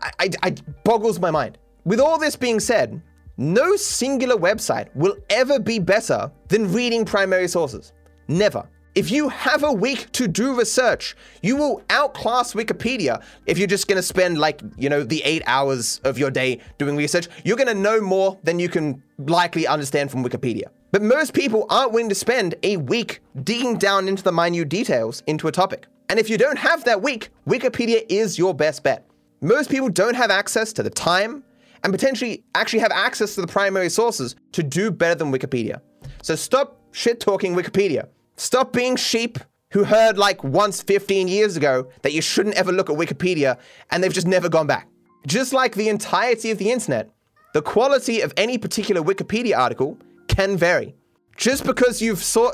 I, 0.01 0.11
I, 0.19 0.29
I 0.43 0.55
boggles 0.83 1.19
my 1.19 1.31
mind. 1.31 1.57
With 1.85 1.99
all 1.99 2.17
this 2.17 2.35
being 2.35 2.59
said, 2.59 3.01
no 3.37 3.75
singular 3.75 4.35
website 4.35 4.93
will 4.95 5.15
ever 5.29 5.59
be 5.59 5.79
better 5.79 6.31
than 6.49 6.71
reading 6.71 7.05
primary 7.05 7.47
sources. 7.47 7.93
Never. 8.27 8.69
If 8.95 9.09
you 9.09 9.29
have 9.29 9.63
a 9.63 9.71
week 9.71 10.11
to 10.11 10.27
do 10.27 10.53
research, 10.55 11.15
you 11.41 11.55
will 11.55 11.81
outclass 11.89 12.53
Wikipedia. 12.53 13.23
If 13.47 13.57
you're 13.57 13.65
just 13.65 13.87
gonna 13.87 14.03
spend 14.03 14.37
like, 14.37 14.61
you 14.77 14.87
know, 14.87 15.01
the 15.01 15.23
eight 15.23 15.41
hours 15.47 15.99
of 16.03 16.19
your 16.19 16.29
day 16.29 16.59
doing 16.77 16.95
research, 16.95 17.27
you're 17.43 17.57
gonna 17.57 17.73
know 17.73 17.99
more 17.99 18.37
than 18.43 18.59
you 18.59 18.69
can 18.69 19.01
likely 19.17 19.65
understand 19.65 20.11
from 20.11 20.23
Wikipedia. 20.23 20.65
But 20.91 21.01
most 21.01 21.33
people 21.33 21.65
aren't 21.71 21.91
willing 21.91 22.09
to 22.09 22.15
spend 22.15 22.53
a 22.61 22.77
week 22.77 23.21
digging 23.43 23.79
down 23.79 24.07
into 24.07 24.21
the 24.21 24.31
minute 24.31 24.69
details 24.69 25.23
into 25.25 25.47
a 25.47 25.51
topic. 25.51 25.87
And 26.09 26.19
if 26.19 26.29
you 26.29 26.37
don't 26.37 26.59
have 26.59 26.83
that 26.83 27.01
week, 27.01 27.31
Wikipedia 27.47 28.05
is 28.09 28.37
your 28.37 28.53
best 28.53 28.83
bet. 28.83 29.07
Most 29.41 29.71
people 29.71 29.89
don't 29.89 30.15
have 30.15 30.29
access 30.29 30.71
to 30.73 30.83
the 30.83 30.91
time 30.91 31.43
and 31.83 31.91
potentially 31.91 32.43
actually 32.53 32.79
have 32.79 32.91
access 32.91 33.33
to 33.35 33.41
the 33.41 33.47
primary 33.47 33.89
sources 33.89 34.35
to 34.51 34.61
do 34.61 34.91
better 34.91 35.15
than 35.15 35.31
Wikipedia. 35.31 35.81
So 36.21 36.35
stop 36.35 36.79
shit 36.91 37.19
talking 37.19 37.55
Wikipedia. 37.55 38.07
Stop 38.35 38.73
being 38.73 38.95
sheep 38.95 39.39
who 39.71 39.83
heard 39.83 40.17
like 40.17 40.43
once 40.43 40.81
15 40.81 41.27
years 41.27 41.57
ago 41.57 41.87
that 42.01 42.13
you 42.13 42.21
shouldn't 42.21 42.55
ever 42.55 42.71
look 42.71 42.89
at 42.89 42.95
Wikipedia 42.95 43.57
and 43.91 44.03
they've 44.03 44.13
just 44.13 44.27
never 44.27 44.49
gone 44.49 44.67
back. 44.67 44.87
Just 45.25 45.53
like 45.53 45.75
the 45.75 45.89
entirety 45.89 46.51
of 46.51 46.57
the 46.57 46.71
internet, 46.71 47.09
the 47.53 47.61
quality 47.61 48.21
of 48.21 48.33
any 48.37 48.57
particular 48.57 49.01
Wikipedia 49.01 49.57
article 49.57 49.97
can 50.27 50.57
vary. 50.57 50.95
Just 51.37 51.65
because 51.65 52.01
you've 52.01 52.23
saw- 52.23 52.53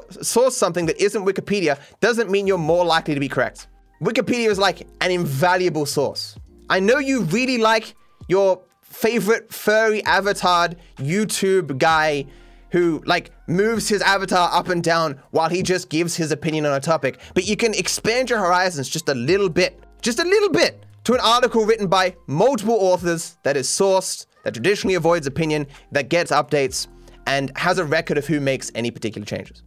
something 0.50 0.86
that 0.86 1.02
isn't 1.02 1.26
Wikipedia 1.26 1.80
doesn't 2.00 2.30
mean 2.30 2.48
you're 2.48 2.58
more 2.58 2.86
likely 2.86 3.14
to 3.14 3.20
be 3.20 3.28
correct. 3.28 3.68
Wikipedia 4.02 4.48
is 4.50 4.58
like 4.58 4.88
an 5.02 5.12
invaluable 5.12 5.86
source. 5.86 6.38
I 6.70 6.80
know 6.80 7.00
you 7.00 7.24
really 7.24 7.58
like 7.58 7.96
your 8.28 8.62
favorite 8.82 9.54
furry 9.54 10.04
avatar 10.06 10.70
YouTube 10.98 11.78
guy 11.78 12.26
who 12.72 13.02
like 13.06 13.32
moves 13.50 13.90
his 13.90 14.02
avatar 14.02 14.50
up 14.54 14.70
and 14.70 14.84
down 14.84 15.20
while 15.32 15.50
he 15.50 15.64
just 15.64 15.90
gives 15.90 16.16
his 16.16 16.32
opinion 16.32 16.66
on 16.66 16.74
a 16.74 16.80
topic. 16.80 17.20
But 17.34 17.48
you 17.48 17.58
can 17.58 17.74
expand 17.74 18.30
your 18.30 18.40
horizons 18.40 18.88
just 18.88 19.10
a 19.10 19.16
little 19.16 19.50
bit, 19.50 19.84
just 20.02 20.20
a 20.20 20.24
little 20.24 20.50
bit, 20.50 20.86
to 21.06 21.14
an 21.14 21.20
article 21.22 21.66
written 21.66 21.88
by 21.88 22.16
multiple 22.28 22.78
authors 22.80 23.38
that 23.44 23.58
is 23.58 23.68
sourced, 23.68 24.28
that 24.44 24.54
traditionally 24.54 24.96
avoids 24.96 25.28
opinion, 25.28 25.68
that 25.92 26.10
gets 26.10 26.32
updates, 26.32 26.88
and 27.26 27.52
has 27.58 27.78
a 27.78 27.86
record 27.86 28.18
of 28.18 28.28
who 28.28 28.40
makes 28.40 28.72
any 28.76 28.92
particular 28.92 29.26
changes. 29.26 29.64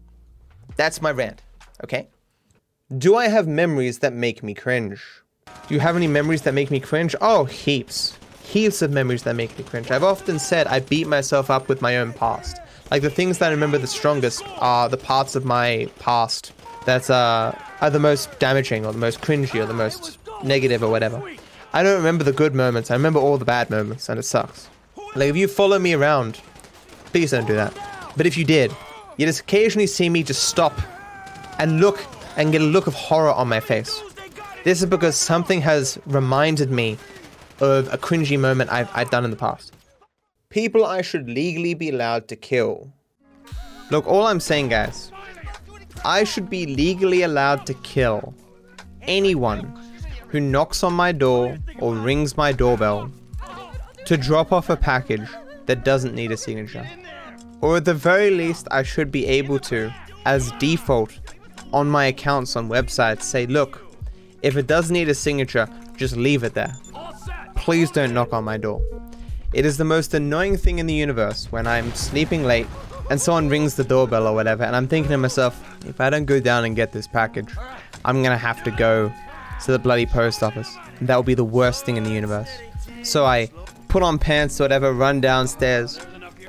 That's 0.76 1.02
my 1.02 1.10
rant, 1.10 1.42
okay? 1.84 2.08
Do 2.98 3.16
I 3.16 3.28
have 3.28 3.46
memories 3.48 3.98
that 4.00 4.12
make 4.12 4.42
me 4.42 4.54
cringe? 4.54 5.02
Do 5.46 5.74
you 5.74 5.80
have 5.80 5.96
any 5.96 6.06
memories 6.06 6.42
that 6.42 6.54
make 6.54 6.70
me 6.70 6.80
cringe? 6.80 7.14
Oh, 7.20 7.44
heaps. 7.44 8.18
Heaps 8.44 8.82
of 8.82 8.90
memories 8.90 9.22
that 9.22 9.34
make 9.34 9.56
me 9.56 9.64
cringe. 9.64 9.90
I've 9.90 10.04
often 10.04 10.38
said 10.38 10.66
I 10.66 10.80
beat 10.80 11.06
myself 11.06 11.50
up 11.50 11.68
with 11.68 11.80
my 11.80 11.98
own 11.98 12.12
past. 12.12 12.58
Like 12.92 13.00
the 13.00 13.08
things 13.08 13.38
that 13.38 13.48
I 13.48 13.52
remember 13.52 13.78
the 13.78 13.86
strongest 13.86 14.42
are 14.58 14.86
the 14.86 14.98
parts 14.98 15.34
of 15.34 15.46
my 15.46 15.88
past 15.98 16.52
that 16.84 17.08
uh, 17.08 17.52
are 17.80 17.88
the 17.88 17.98
most 17.98 18.38
damaging 18.38 18.84
or 18.84 18.92
the 18.92 18.98
most 18.98 19.22
cringy 19.22 19.58
or 19.58 19.64
the 19.64 19.72
most 19.72 20.18
negative 20.44 20.82
or 20.82 20.90
whatever. 20.90 21.22
I 21.72 21.82
don't 21.82 21.96
remember 21.96 22.22
the 22.22 22.34
good 22.34 22.54
moments. 22.54 22.90
I 22.90 22.94
remember 22.94 23.18
all 23.18 23.38
the 23.38 23.46
bad 23.46 23.70
moments, 23.70 24.10
and 24.10 24.18
it 24.18 24.24
sucks. 24.24 24.68
Like 25.16 25.30
if 25.30 25.38
you 25.38 25.48
follow 25.48 25.78
me 25.78 25.94
around, 25.94 26.42
please 27.06 27.30
don't 27.30 27.46
do 27.46 27.54
that. 27.54 27.72
But 28.14 28.26
if 28.26 28.36
you 28.36 28.44
did, 28.44 28.76
you 29.16 29.24
just 29.24 29.40
occasionally 29.40 29.86
see 29.86 30.10
me 30.10 30.22
just 30.22 30.50
stop 30.50 30.78
and 31.58 31.80
look 31.80 32.04
and 32.36 32.52
get 32.52 32.60
a 32.60 32.64
look 32.64 32.88
of 32.88 32.92
horror 32.92 33.32
on 33.32 33.48
my 33.48 33.60
face. 33.60 34.02
This 34.64 34.82
is 34.82 34.86
because 34.86 35.16
something 35.16 35.62
has 35.62 35.98
reminded 36.04 36.70
me 36.70 36.98
of 37.58 37.90
a 37.90 37.96
cringy 37.96 38.38
moment 38.38 38.70
I've, 38.70 38.90
I've 38.94 39.08
done 39.08 39.24
in 39.24 39.30
the 39.30 39.36
past 39.38 39.72
people 40.52 40.84
I 40.84 41.00
should 41.00 41.30
legally 41.30 41.72
be 41.72 41.88
allowed 41.88 42.28
to 42.28 42.36
kill. 42.36 42.92
Look, 43.90 44.06
all 44.06 44.26
I'm 44.26 44.38
saying, 44.38 44.68
guys, 44.68 45.10
I 46.04 46.24
should 46.24 46.50
be 46.50 46.66
legally 46.66 47.22
allowed 47.22 47.64
to 47.66 47.74
kill 47.74 48.34
anyone 49.02 49.62
who 50.28 50.40
knocks 50.40 50.84
on 50.84 50.92
my 50.92 51.10
door 51.10 51.58
or 51.78 51.94
rings 51.94 52.36
my 52.36 52.52
doorbell 52.52 53.10
to 54.04 54.16
drop 54.18 54.52
off 54.52 54.68
a 54.68 54.76
package 54.76 55.26
that 55.64 55.84
doesn't 55.84 56.14
need 56.14 56.30
a 56.30 56.36
signature. 56.36 56.86
Or 57.62 57.78
at 57.78 57.86
the 57.86 57.94
very 57.94 58.30
least, 58.30 58.68
I 58.70 58.82
should 58.82 59.10
be 59.10 59.26
able 59.26 59.58
to, 59.60 59.90
as 60.26 60.52
default, 60.52 61.18
on 61.72 61.88
my 61.88 62.06
accounts 62.06 62.56
on 62.56 62.68
websites, 62.68 63.22
say, 63.22 63.46
look, 63.46 63.80
if 64.42 64.56
it 64.58 64.66
does 64.66 64.90
need 64.90 65.08
a 65.08 65.14
signature, 65.14 65.66
just 65.96 66.14
leave 66.16 66.42
it 66.42 66.52
there. 66.52 66.76
Please 67.56 67.90
don't 67.90 68.12
knock 68.12 68.34
on 68.34 68.44
my 68.44 68.58
door. 68.58 68.82
It 69.52 69.66
is 69.66 69.76
the 69.76 69.84
most 69.84 70.14
annoying 70.14 70.56
thing 70.56 70.78
in 70.78 70.86
the 70.86 70.94
universe 70.94 71.52
when 71.52 71.66
I'm 71.66 71.92
sleeping 71.94 72.44
late 72.44 72.66
and 73.10 73.20
someone 73.20 73.50
rings 73.50 73.74
the 73.74 73.84
doorbell 73.84 74.26
or 74.26 74.34
whatever, 74.34 74.64
and 74.64 74.74
I'm 74.74 74.88
thinking 74.88 75.10
to 75.10 75.18
myself, 75.18 75.62
if 75.86 76.00
I 76.00 76.08
don't 76.08 76.24
go 76.24 76.40
down 76.40 76.64
and 76.64 76.74
get 76.74 76.92
this 76.92 77.06
package, 77.06 77.54
I'm 78.04 78.22
gonna 78.22 78.38
have 78.38 78.62
to 78.64 78.70
go 78.70 79.12
to 79.64 79.72
the 79.72 79.78
bloody 79.78 80.06
post 80.06 80.42
office. 80.42 80.74
That 81.02 81.16
would 81.16 81.26
be 81.26 81.34
the 81.34 81.44
worst 81.44 81.84
thing 81.84 81.98
in 81.98 82.04
the 82.04 82.10
universe. 82.10 82.48
So 83.02 83.26
I 83.26 83.50
put 83.88 84.02
on 84.02 84.18
pants 84.18 84.58
or 84.58 84.64
whatever, 84.64 84.94
run 84.94 85.20
downstairs, 85.20 86.00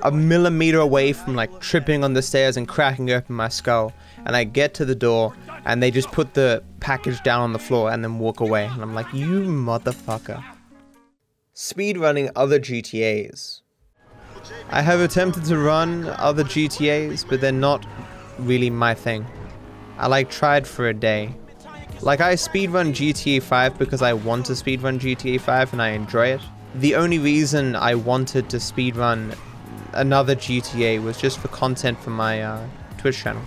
a 0.04 0.12
millimeter 0.12 0.80
away 0.80 1.12
from 1.12 1.36
like 1.36 1.60
tripping 1.60 2.06
on 2.06 2.14
the 2.14 2.22
stairs 2.22 2.56
and 2.56 2.68
cracking 2.68 3.12
open 3.12 3.36
my 3.36 3.50
skull. 3.50 3.92
And 4.26 4.36
I 4.36 4.46
get 4.46 4.74
to 4.76 4.86
the 4.86 4.96
door 4.96 5.36
and 5.66 5.84
they 5.84 5.92
just 5.92 6.12
put 6.12 6.34
the 6.34 6.64
package 6.80 7.22
down 7.24 7.42
on 7.42 7.52
the 7.52 7.60
floor 7.60 7.92
and 7.92 8.04
then 8.04 8.20
walk 8.20 8.40
away. 8.40 8.66
And 8.66 8.82
I'm 8.82 8.94
like, 8.94 9.12
you 9.14 9.42
motherfucker. 9.42 10.42
Speedrunning 11.56 12.32
other 12.36 12.60
GTAs. 12.60 13.62
I 14.72 14.82
have 14.82 15.00
attempted 15.00 15.46
to 15.46 15.60
run 15.60 16.10
other 16.18 16.44
GTAs, 16.44 17.30
but 17.30 17.42
they're 17.42 17.52
not 17.52 17.86
really 18.40 18.72
my 18.72 18.96
thing. 18.96 19.28
I 20.00 20.08
like 20.08 20.32
tried 20.32 20.66
for 20.66 20.88
a 20.88 20.96
day. 20.96 21.36
Like 22.02 22.22
I 22.22 22.34
speedrun 22.34 22.92
GTA 22.92 23.44
5 23.44 23.78
because 23.78 24.02
I 24.02 24.14
want 24.14 24.48
to 24.48 24.54
speedrun 24.54 24.98
GTA 24.98 25.40
5 25.40 25.74
and 25.74 25.82
I 25.84 25.90
enjoy 25.90 26.30
it. 26.30 26.42
The 26.74 26.96
only 26.96 27.20
reason 27.20 27.76
I 27.76 27.94
wanted 27.94 28.50
to 28.50 28.58
speedrun 28.58 29.38
another 29.94 30.36
GTA 30.36 31.04
was 31.04 31.22
just 31.22 31.38
for 31.38 31.50
content 31.50 32.00
for 32.00 32.10
my 32.10 32.42
uh, 32.42 32.66
Twitch 32.98 33.20
channel. 33.20 33.44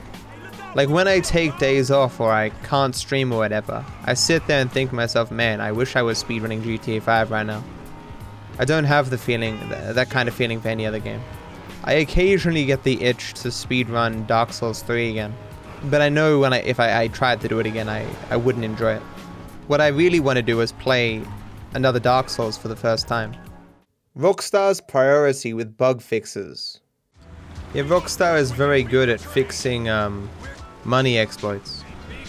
Like 0.77 0.89
when 0.89 1.09
I 1.09 1.19
take 1.19 1.59
days 1.59 1.91
off 1.91 2.21
or 2.21 2.31
I 2.31 2.51
can't 2.51 2.95
stream 2.95 3.33
or 3.33 3.39
whatever, 3.39 3.85
I 4.05 4.15
sit 4.15 4.47
there 4.47 4.61
and 4.61 4.71
think 4.71 4.91
to 4.91 4.97
myself, 4.97 5.33
man, 5.33 5.61
I 5.61 5.73
wish 5.73 5.97
I 5.97 6.03
was 6.03 6.23
speedrunning 6.23 6.63
GTA 6.63 7.03
5 7.03 7.33
right 7.33 7.45
now. 7.45 7.65
I 8.59 8.65
don't 8.65 8.85
have 8.85 9.11
the 9.11 9.19
feeling, 9.19 9.59
that 9.69 10.09
kind 10.09 10.29
of 10.29 10.35
feeling 10.35 10.63
for 10.63 10.69
any 10.69 10.87
other 10.87 10.99
game. 10.99 11.21
I 11.85 11.95
occasionally 11.95 12.65
get 12.65 12.85
the 12.85 13.03
itch 13.03 13.35
to 13.35 13.49
speedrun 13.49 14.27
Dark 14.27 14.53
Souls 14.53 14.83
3 14.83 15.11
again, 15.11 15.35
but 15.85 16.01
I 16.01 16.09
know 16.09 16.39
when 16.39 16.55
I, 16.55 16.61
if 16.61 16.81
I, 16.81 17.03
I 17.03 17.09
tried 17.09 17.43
to 17.43 17.49
do 17.49 17.61
it 17.61 17.67
again, 17.67 17.89
I, 17.89 18.07
I 18.31 18.37
wouldn't 18.37 18.65
enjoy 18.65 18.95
it. 18.95 19.03
What 19.67 19.83
I 19.83 19.89
really 19.89 20.21
want 20.21 20.37
to 20.37 20.43
do 20.43 20.63
is 20.63 20.73
play 20.73 21.23
another 21.75 22.01
Dark 22.01 22.31
Souls 22.31 22.57
for 22.57 22.69
the 22.69 22.77
first 22.77 23.07
time. 23.07 23.37
Rockstar's 24.17 24.81
priority 24.81 25.53
with 25.53 25.77
bug 25.77 26.01
fixes. 26.01 26.81
Yeah, 27.75 27.83
Rockstar 27.83 28.39
is 28.39 28.53
very 28.53 28.83
good 28.83 29.11
at 29.11 29.21
fixing 29.21 29.91
um, 29.91 30.31
money 30.85 31.19
exploits, 31.19 31.85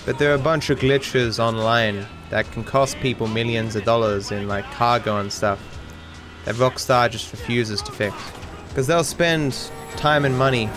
but 0.05 0.19
there 0.19 0.29
are 0.31 0.35
a 0.35 0.39
bunch 0.39 0.69
of 0.69 0.79
glitches 0.79 1.39
online 1.39 2.05
that 2.31 2.51
can 2.51 2.65
cost 2.65 2.99
people 2.99 3.27
millions 3.27 3.77
of 3.77 3.85
dollars 3.85 4.31
in 4.31 4.49
like 4.49 4.65
cargo 4.71 5.19
and 5.19 5.31
stuff 5.31 5.76
that 6.47 6.55
Rockstar 6.55 7.11
just 7.11 7.29
refuses 7.33 7.81
to 7.81 7.91
fix. 7.91 8.15
Because 8.69 8.87
they'll 8.87 9.03
spend 9.03 9.69
time 9.97 10.23
and 10.23 10.37
money 10.37 10.67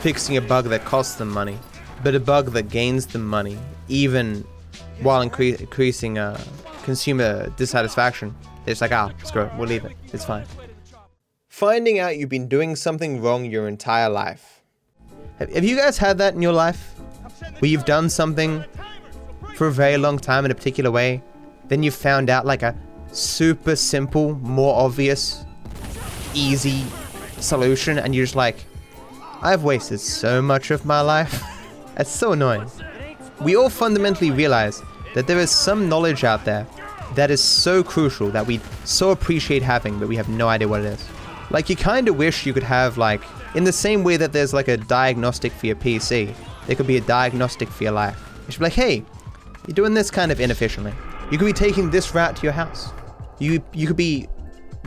fixing 0.00 0.36
a 0.36 0.40
bug 0.40 0.64
that 0.64 0.84
costs 0.84 1.14
them 1.14 1.28
money, 1.28 1.56
but 2.02 2.16
a 2.16 2.20
bug 2.20 2.46
that 2.46 2.68
gains 2.68 3.06
them 3.06 3.24
money, 3.24 3.56
even 3.86 4.44
while 5.02 5.24
incre- 5.24 5.60
increasing 5.60 6.18
uh, 6.18 6.36
consumer 6.82 7.48
dissatisfaction. 7.50 8.34
It's 8.66 8.80
like, 8.80 8.90
ah, 8.90 9.12
screw 9.22 9.42
it, 9.42 9.52
we'll 9.56 9.68
leave 9.68 9.84
it. 9.84 9.92
It's 10.12 10.24
fine. 10.24 10.46
Finding 11.46 12.00
out 12.00 12.16
you've 12.16 12.28
been 12.28 12.48
doing 12.48 12.74
something 12.74 13.22
wrong 13.22 13.44
your 13.44 13.68
entire 13.68 14.08
life. 14.08 14.62
Have, 15.38 15.54
have 15.54 15.64
you 15.64 15.76
guys 15.76 15.96
had 15.96 16.18
that 16.18 16.34
in 16.34 16.42
your 16.42 16.54
life? 16.54 16.98
Where 17.60 17.70
you've 17.70 17.84
done 17.84 18.10
something 18.10 18.64
for 19.54 19.68
a 19.68 19.72
very 19.72 19.96
long 19.96 20.18
time 20.18 20.44
in 20.44 20.50
a 20.50 20.56
particular 20.56 20.90
way, 20.90 21.22
then 21.68 21.84
you 21.84 21.92
found 21.92 22.30
out 22.30 22.46
like 22.46 22.64
a 22.64 22.74
super 23.12 23.76
simple, 23.76 24.34
more 24.36 24.74
obvious, 24.74 25.44
easy 26.34 26.84
solution, 27.38 27.98
and 27.98 28.14
you're 28.14 28.24
just 28.24 28.36
like, 28.36 28.64
I've 29.42 29.64
wasted 29.64 30.00
so 30.00 30.42
much 30.42 30.70
of 30.70 30.84
my 30.84 31.00
life. 31.00 31.42
That's 31.94 32.10
so 32.10 32.32
annoying. 32.32 32.70
We 33.40 33.56
all 33.56 33.70
fundamentally 33.70 34.30
realize 34.30 34.82
that 35.14 35.26
there 35.26 35.38
is 35.38 35.50
some 35.50 35.88
knowledge 35.88 36.24
out 36.24 36.44
there 36.44 36.66
that 37.14 37.30
is 37.30 37.42
so 37.42 37.82
crucial 37.82 38.30
that 38.30 38.46
we 38.46 38.60
so 38.84 39.10
appreciate 39.10 39.62
having, 39.62 39.98
but 39.98 40.08
we 40.08 40.16
have 40.16 40.28
no 40.28 40.48
idea 40.48 40.68
what 40.68 40.80
it 40.80 40.86
is. 40.86 41.08
Like, 41.50 41.68
you 41.68 41.76
kind 41.76 42.08
of 42.08 42.16
wish 42.16 42.46
you 42.46 42.52
could 42.52 42.62
have, 42.62 42.96
like, 42.96 43.22
in 43.54 43.64
the 43.64 43.72
same 43.72 44.04
way 44.04 44.16
that 44.16 44.32
there's 44.32 44.54
like 44.54 44.68
a 44.68 44.76
diagnostic 44.76 45.52
for 45.52 45.66
your 45.66 45.76
PC, 45.76 46.34
there 46.66 46.76
could 46.76 46.86
be 46.86 46.96
a 46.96 47.00
diagnostic 47.00 47.68
for 47.68 47.82
your 47.82 47.92
life. 47.92 48.16
You 48.46 48.52
should 48.52 48.60
be 48.60 48.66
like, 48.66 48.72
hey, 48.74 49.04
you're 49.66 49.74
doing 49.74 49.94
this 49.94 50.10
kind 50.10 50.30
of 50.30 50.40
inefficiently. 50.40 50.92
You 51.30 51.38
could 51.38 51.46
be 51.46 51.52
taking 51.52 51.90
this 51.90 52.14
route 52.14 52.36
to 52.36 52.42
your 52.42 52.52
house. 52.52 52.92
You 53.40 53.64
you 53.72 53.88
could 53.88 53.96
be 53.96 54.28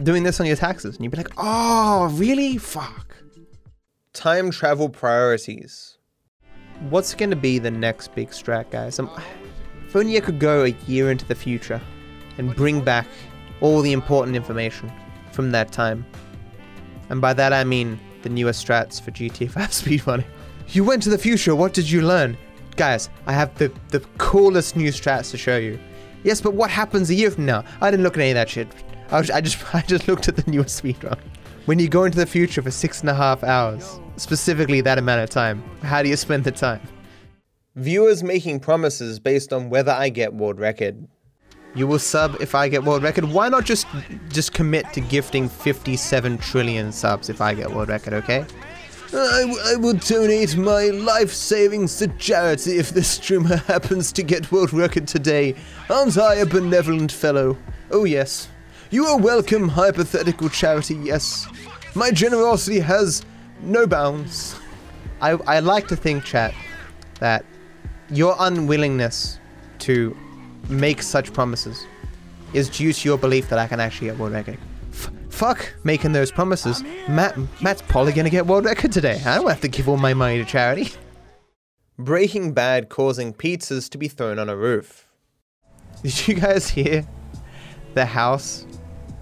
doing 0.02 0.24
this 0.24 0.40
on 0.40 0.46
your 0.46 0.56
taxes, 0.56 0.96
and 0.96 1.04
you'd 1.04 1.12
be 1.12 1.18
like, 1.18 1.34
oh, 1.38 2.10
really? 2.14 2.58
Fuck. 2.58 3.16
Time 4.14 4.52
travel 4.52 4.90
priorities. 4.90 5.98
What's 6.90 7.14
going 7.14 7.30
to 7.30 7.36
be 7.36 7.60
the 7.60 7.72
next 7.72 8.16
big 8.16 8.30
strat, 8.30 8.70
guys? 8.72 9.00
Um, 9.00 9.10
if 9.86 9.96
only 9.96 10.18
I 10.18 10.22
could 10.22 10.40
go 10.40 10.64
a 10.64 10.70
year 10.88 11.12
into 11.12 11.26
the 11.26 11.36
future 11.36 11.82
and 12.38 12.56
bring 12.56 12.82
back 12.82 13.08
all 13.62 13.82
the 13.82 13.94
important 13.94 14.36
information 14.36 14.92
from 15.32 15.52
that 15.52 15.72
time. 15.72 16.06
And 17.10 17.22
by 17.22 17.34
that 17.34 17.54
I 17.54 17.64
mean 17.64 18.00
the 18.24 18.30
newest 18.30 18.66
strats 18.66 19.00
for 19.00 19.12
GTA 19.12 19.52
5 19.52 19.70
speedrunning. 19.70 20.26
You 20.70 20.84
went 20.84 21.04
to 21.04 21.10
the 21.10 21.18
future, 21.18 21.56
what 21.56 21.74
did 21.74 21.90
you 21.90 22.02
learn? 22.02 22.38
Guys, 22.76 23.10
I 23.28 23.34
have 23.34 23.56
the, 23.58 23.72
the 23.90 24.00
coolest 24.18 24.76
new 24.76 24.90
strats 24.90 25.30
to 25.32 25.38
show 25.38 25.58
you. 25.58 25.80
Yes, 26.24 26.42
but 26.42 26.54
what 26.54 26.70
happens 26.70 27.10
a 27.10 27.14
year 27.14 27.32
from 27.32 27.46
now? 27.46 27.64
I 27.82 27.92
didn't 27.92 28.04
look 28.04 28.18
at 28.18 28.22
any 28.22 28.32
of 28.32 28.36
that 28.36 28.50
shit. 28.50 28.68
I, 29.12 29.20
was, 29.20 29.30
I 29.30 29.42
just 29.42 29.58
I 29.76 29.82
just 29.82 30.08
looked 30.08 30.28
at 30.28 30.36
the 30.36 30.50
newest 30.50 30.82
speedrun. 30.84 31.20
When 31.66 31.80
you 31.80 31.88
go 31.88 32.04
into 32.04 32.18
the 32.18 32.26
future 32.26 32.62
for 32.62 32.72
six 32.72 33.02
and 33.02 33.10
a 33.10 33.14
half 33.14 33.44
hours, 33.44 34.00
specifically 34.18 34.82
that 34.82 34.98
amount 34.98 35.22
of 35.22 35.30
time, 35.30 35.64
how 35.82 36.04
do 36.04 36.10
you 36.10 36.18
spend 36.18 36.44
the 36.44 36.52
time? 36.52 36.82
Viewers 37.76 38.22
making 38.22 38.60
promises 38.60 39.20
based 39.20 39.54
on 39.54 39.70
whether 39.70 39.92
I 39.92 40.10
get 40.10 40.34
world 40.34 40.60
record. 40.60 41.08
You 41.74 41.88
will 41.88 42.00
sub 42.00 42.40
if 42.40 42.54
I 42.54 42.68
get 42.68 42.84
world 42.84 43.02
record. 43.02 43.26
Why 43.26 43.50
not 43.50 43.66
just 43.66 43.88
just 44.30 44.54
commit 44.54 44.92
to 44.94 45.02
gifting 45.02 45.50
57 45.50 46.38
trillion 46.38 46.92
subs 46.92 47.30
if 47.30 47.42
I 47.42 47.56
get 47.56 47.72
world 47.72 47.90
record, 47.90 48.14
okay? 48.14 48.46
I, 49.16 49.74
I 49.74 49.76
will 49.76 49.94
donate 49.94 50.58
my 50.58 50.86
life 50.86 51.32
savings 51.32 51.98
to 51.98 52.08
charity 52.08 52.78
if 52.78 52.90
this 52.90 53.08
streamer 53.08 53.58
happens 53.68 54.12
to 54.14 54.24
get 54.24 54.52
world 54.52 54.74
record 54.74 55.08
today. 55.08 55.56
Aren't 55.90 56.18
I 56.18 56.36
a 56.36 56.46
benevolent 56.46 57.12
fellow? 57.12 57.58
Oh, 57.92 58.06
yes. 58.06 58.48
You 58.90 59.06
are 59.06 59.18
welcome, 59.18 59.70
hypothetical 59.70 60.50
charity, 60.50 60.96
yes. 60.96 61.48
My 61.94 62.10
generosity 62.10 62.80
has 62.80 63.24
no 63.62 63.86
bounds. 63.86 64.60
I, 65.22 65.32
I 65.32 65.60
like 65.60 65.88
to 65.90 65.96
think, 65.96 66.24
chat, 66.24 66.54
that 67.20 67.46
your 68.10 68.36
unwillingness 68.40 69.40
to 69.80 70.18
make 70.70 71.04
such 71.04 71.34
promises 71.34 71.86
is 72.54 72.68
due 72.68 72.94
to 72.94 73.10
your 73.10 73.18
belief 73.18 73.50
that 73.50 73.60
I 73.60 73.68
can 73.68 73.80
actually 73.80 74.08
get 74.08 74.18
world 74.18 74.34
record. 74.34 74.58
Fuck 75.34 75.74
making 75.84 76.12
those 76.12 76.32
promises. 76.32 76.84
Matt, 77.10 77.36
Matt's 77.60 77.82
probably 77.82 78.14
gonna 78.14 78.30
get 78.30 78.46
world 78.46 78.66
record 78.66 78.92
today. 78.92 79.20
I 79.26 79.38
don't 79.38 79.50
have 79.50 79.62
to 79.62 79.68
give 79.68 79.90
all 79.90 79.98
my 79.98 80.14
money 80.14 80.38
to 80.38 80.46
charity. 80.46 80.92
Breaking 81.98 82.54
Bad 82.54 82.90
causing 82.90 83.34
pizzas 83.34 83.90
to 83.90 83.98
be 83.98 84.08
thrown 84.08 84.38
on 84.38 84.48
a 84.48 84.56
roof. 84.56 85.08
Did 86.04 86.28
you 86.28 86.36
guys 86.36 86.70
hear 86.70 87.08
the 87.96 88.06
house 88.06 88.68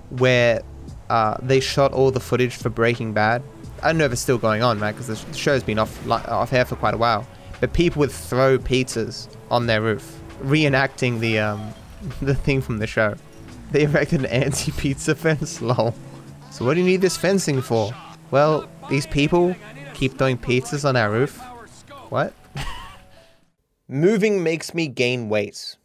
where 0.09 0.61
uh, 1.09 1.37
they 1.41 1.61
shot 1.61 1.93
all 1.93 2.11
the 2.11 2.19
footage 2.19 2.57
for 2.57 2.69
Breaking 2.69 3.13
Bad? 3.13 3.41
I 3.81 3.87
don't 3.87 3.97
know 3.97 4.05
if 4.05 4.11
it's 4.11 4.21
still 4.21 4.37
going 4.37 4.61
on, 4.61 4.79
right? 4.79 4.91
Because 4.91 5.07
the 5.07 5.33
show's 5.33 5.63
been 5.63 5.79
off 5.79 6.09
off 6.09 6.51
air 6.51 6.65
for 6.65 6.75
quite 6.75 6.93
a 6.93 6.97
while. 6.97 7.25
But 7.61 7.71
people 7.71 8.01
would 8.01 8.11
throw 8.11 8.57
pizzas 8.57 9.33
on 9.49 9.65
their 9.65 9.81
roof, 9.81 10.19
reenacting 10.43 11.21
the 11.21 11.39
um, 11.39 11.73
the 12.21 12.35
thing 12.35 12.61
from 12.61 12.79
the 12.79 12.87
show. 12.87 13.15
They 13.81 13.83
erected 13.83 14.19
an 14.19 14.25
anti-pizza 14.25 15.15
fence. 15.15 15.61
Lol. 15.61 15.95
So 16.51 16.65
what 16.65 16.73
do 16.73 16.81
you 16.81 16.85
need 16.85 16.99
this 16.99 17.15
fencing 17.15 17.61
for? 17.61 17.93
Well, 18.29 18.67
these 18.89 19.07
people 19.07 19.55
keep 19.93 20.17
throwing 20.17 20.37
pizzas 20.37 20.83
on 20.83 20.97
our 20.97 21.09
roof. 21.09 21.39
What? 22.09 22.33
Moving 23.87 24.43
makes 24.43 24.73
me 24.73 24.89
gain 24.89 25.29
weight. 25.29 25.77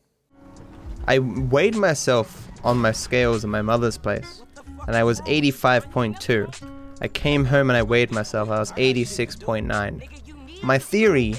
I 1.06 1.20
weighed 1.20 1.76
myself 1.76 2.48
on 2.64 2.78
my 2.78 2.90
scales 2.90 3.44
in 3.44 3.50
my 3.50 3.62
mother's 3.62 3.98
place, 3.98 4.42
and 4.88 4.96
I 4.96 5.04
was 5.04 5.20
85.2. 5.20 6.98
I 7.00 7.06
came 7.06 7.44
home 7.44 7.70
and 7.70 7.76
I 7.76 7.84
weighed 7.84 8.10
myself. 8.10 8.50
I 8.50 8.58
was 8.58 8.72
86.9. 8.72 10.62
My 10.64 10.78
theory 10.78 11.36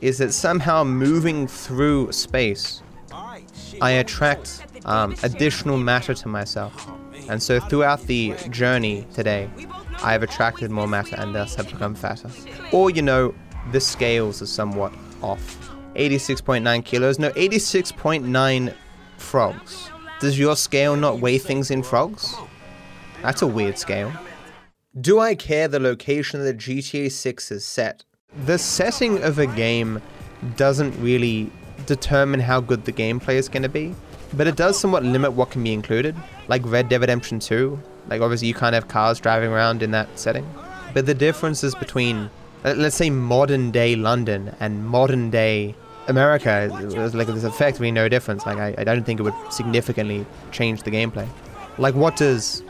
is 0.00 0.18
that 0.18 0.32
somehow 0.32 0.84
moving 0.84 1.48
through 1.48 2.12
space 2.12 2.82
I 3.80 3.90
attract 3.90 4.64
um, 4.88 5.14
additional 5.22 5.76
matter 5.76 6.14
to 6.14 6.28
myself. 6.28 6.90
And 7.28 7.42
so 7.42 7.60
throughout 7.60 8.02
the 8.04 8.34
journey 8.50 9.06
today, 9.12 9.48
I 10.02 10.12
have 10.12 10.22
attracted 10.22 10.70
more 10.70 10.88
matter 10.88 11.14
and 11.16 11.34
thus 11.34 11.54
have 11.56 11.70
become 11.70 11.94
fatter. 11.94 12.30
Or, 12.72 12.90
you 12.90 13.02
know, 13.02 13.34
the 13.70 13.80
scales 13.80 14.40
are 14.40 14.46
somewhat 14.46 14.92
off. 15.22 15.56
86.9 15.94 16.84
kilos, 16.84 17.18
no, 17.18 17.30
86.9 17.32 18.74
frogs. 19.18 19.90
Does 20.20 20.38
your 20.38 20.56
scale 20.56 20.96
not 20.96 21.20
weigh 21.20 21.38
things 21.38 21.70
in 21.70 21.82
frogs? 21.82 22.34
That's 23.22 23.42
a 23.42 23.46
weird 23.46 23.78
scale. 23.78 24.12
Do 24.98 25.18
I 25.18 25.34
care 25.34 25.68
the 25.68 25.80
location 25.80 26.42
that 26.44 26.56
GTA 26.56 27.12
6 27.12 27.50
is 27.52 27.64
set? 27.64 28.04
The 28.46 28.58
setting 28.58 29.22
of 29.22 29.38
a 29.38 29.46
game 29.46 30.00
doesn't 30.56 30.98
really 31.00 31.50
determine 31.86 32.40
how 32.40 32.60
good 32.60 32.84
the 32.84 32.92
gameplay 32.92 33.34
is 33.34 33.48
going 33.48 33.64
to 33.64 33.68
be, 33.68 33.94
but 34.34 34.46
it 34.46 34.56
does 34.56 34.78
somewhat 34.78 35.04
limit 35.04 35.32
what 35.32 35.50
can 35.50 35.62
be 35.62 35.72
included, 35.72 36.14
like 36.48 36.62
Red 36.64 36.88
Dead 36.88 37.00
Redemption 37.00 37.38
2. 37.38 37.80
Like, 38.08 38.20
obviously, 38.20 38.48
you 38.48 38.54
can't 38.54 38.74
have 38.74 38.88
cars 38.88 39.20
driving 39.20 39.50
around 39.50 39.82
in 39.82 39.90
that 39.92 40.18
setting. 40.18 40.46
But 40.94 41.06
the 41.06 41.14
differences 41.14 41.74
between, 41.74 42.30
let's 42.64 42.96
say, 42.96 43.10
modern 43.10 43.70
day 43.70 43.96
London 43.96 44.54
and 44.60 44.86
modern 44.86 45.30
day 45.30 45.74
America, 46.08 46.68
like, 47.14 47.26
there's 47.26 47.44
effectively 47.44 47.90
no 47.90 48.08
difference. 48.08 48.46
Like, 48.46 48.58
I, 48.58 48.74
I 48.78 48.84
don't 48.84 49.04
think 49.04 49.20
it 49.20 49.22
would 49.24 49.34
significantly 49.50 50.24
change 50.52 50.82
the 50.82 50.90
gameplay. 50.90 51.28
Like, 51.76 51.94
what 51.94 52.16
does 52.16 52.62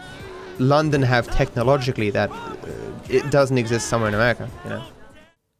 London 0.59 1.03
have 1.03 1.29
technologically 1.29 2.11
that 2.11 2.31
uh, 2.31 2.69
it 3.09 3.31
doesn't 3.31 3.59
exist 3.59 3.88
somewhere 3.88 4.09
in 4.09 4.15
America, 4.15 4.50
you 4.65 4.71
know? 4.71 4.85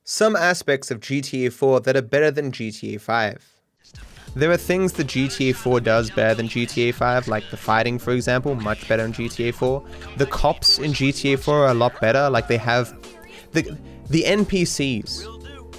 Some 0.05 0.37
aspects 0.37 0.91
of 0.91 1.01
GTA 1.01 1.53
4 1.53 1.81
that 1.81 1.97
are 1.97 2.03
better 2.03 2.31
than 2.31 2.51
GTA 2.51 3.01
5. 3.01 3.58
There 4.39 4.53
are 4.53 4.57
things 4.57 4.93
that 4.93 5.09
GTA 5.09 5.53
4 5.57 5.81
does 5.81 6.11
better 6.11 6.33
than 6.33 6.47
GTA 6.47 6.95
5, 6.95 7.27
like 7.27 7.51
the 7.51 7.57
fighting, 7.57 7.99
for 7.99 8.13
example, 8.13 8.55
much 8.55 8.87
better 8.87 9.05
in 9.05 9.13
GTA 9.13 9.53
4. 9.53 9.85
The 10.17 10.27
cops 10.27 10.79
in 10.79 10.93
GTA 10.93 11.41
4 11.41 11.65
are 11.65 11.71
a 11.71 11.75
lot 11.75 12.01
better, 12.01 12.31
like 12.31 12.47
they 12.47 12.57
have... 12.57 12.97
The, 13.51 13.77
the 14.09 14.23
NPCs 14.23 15.25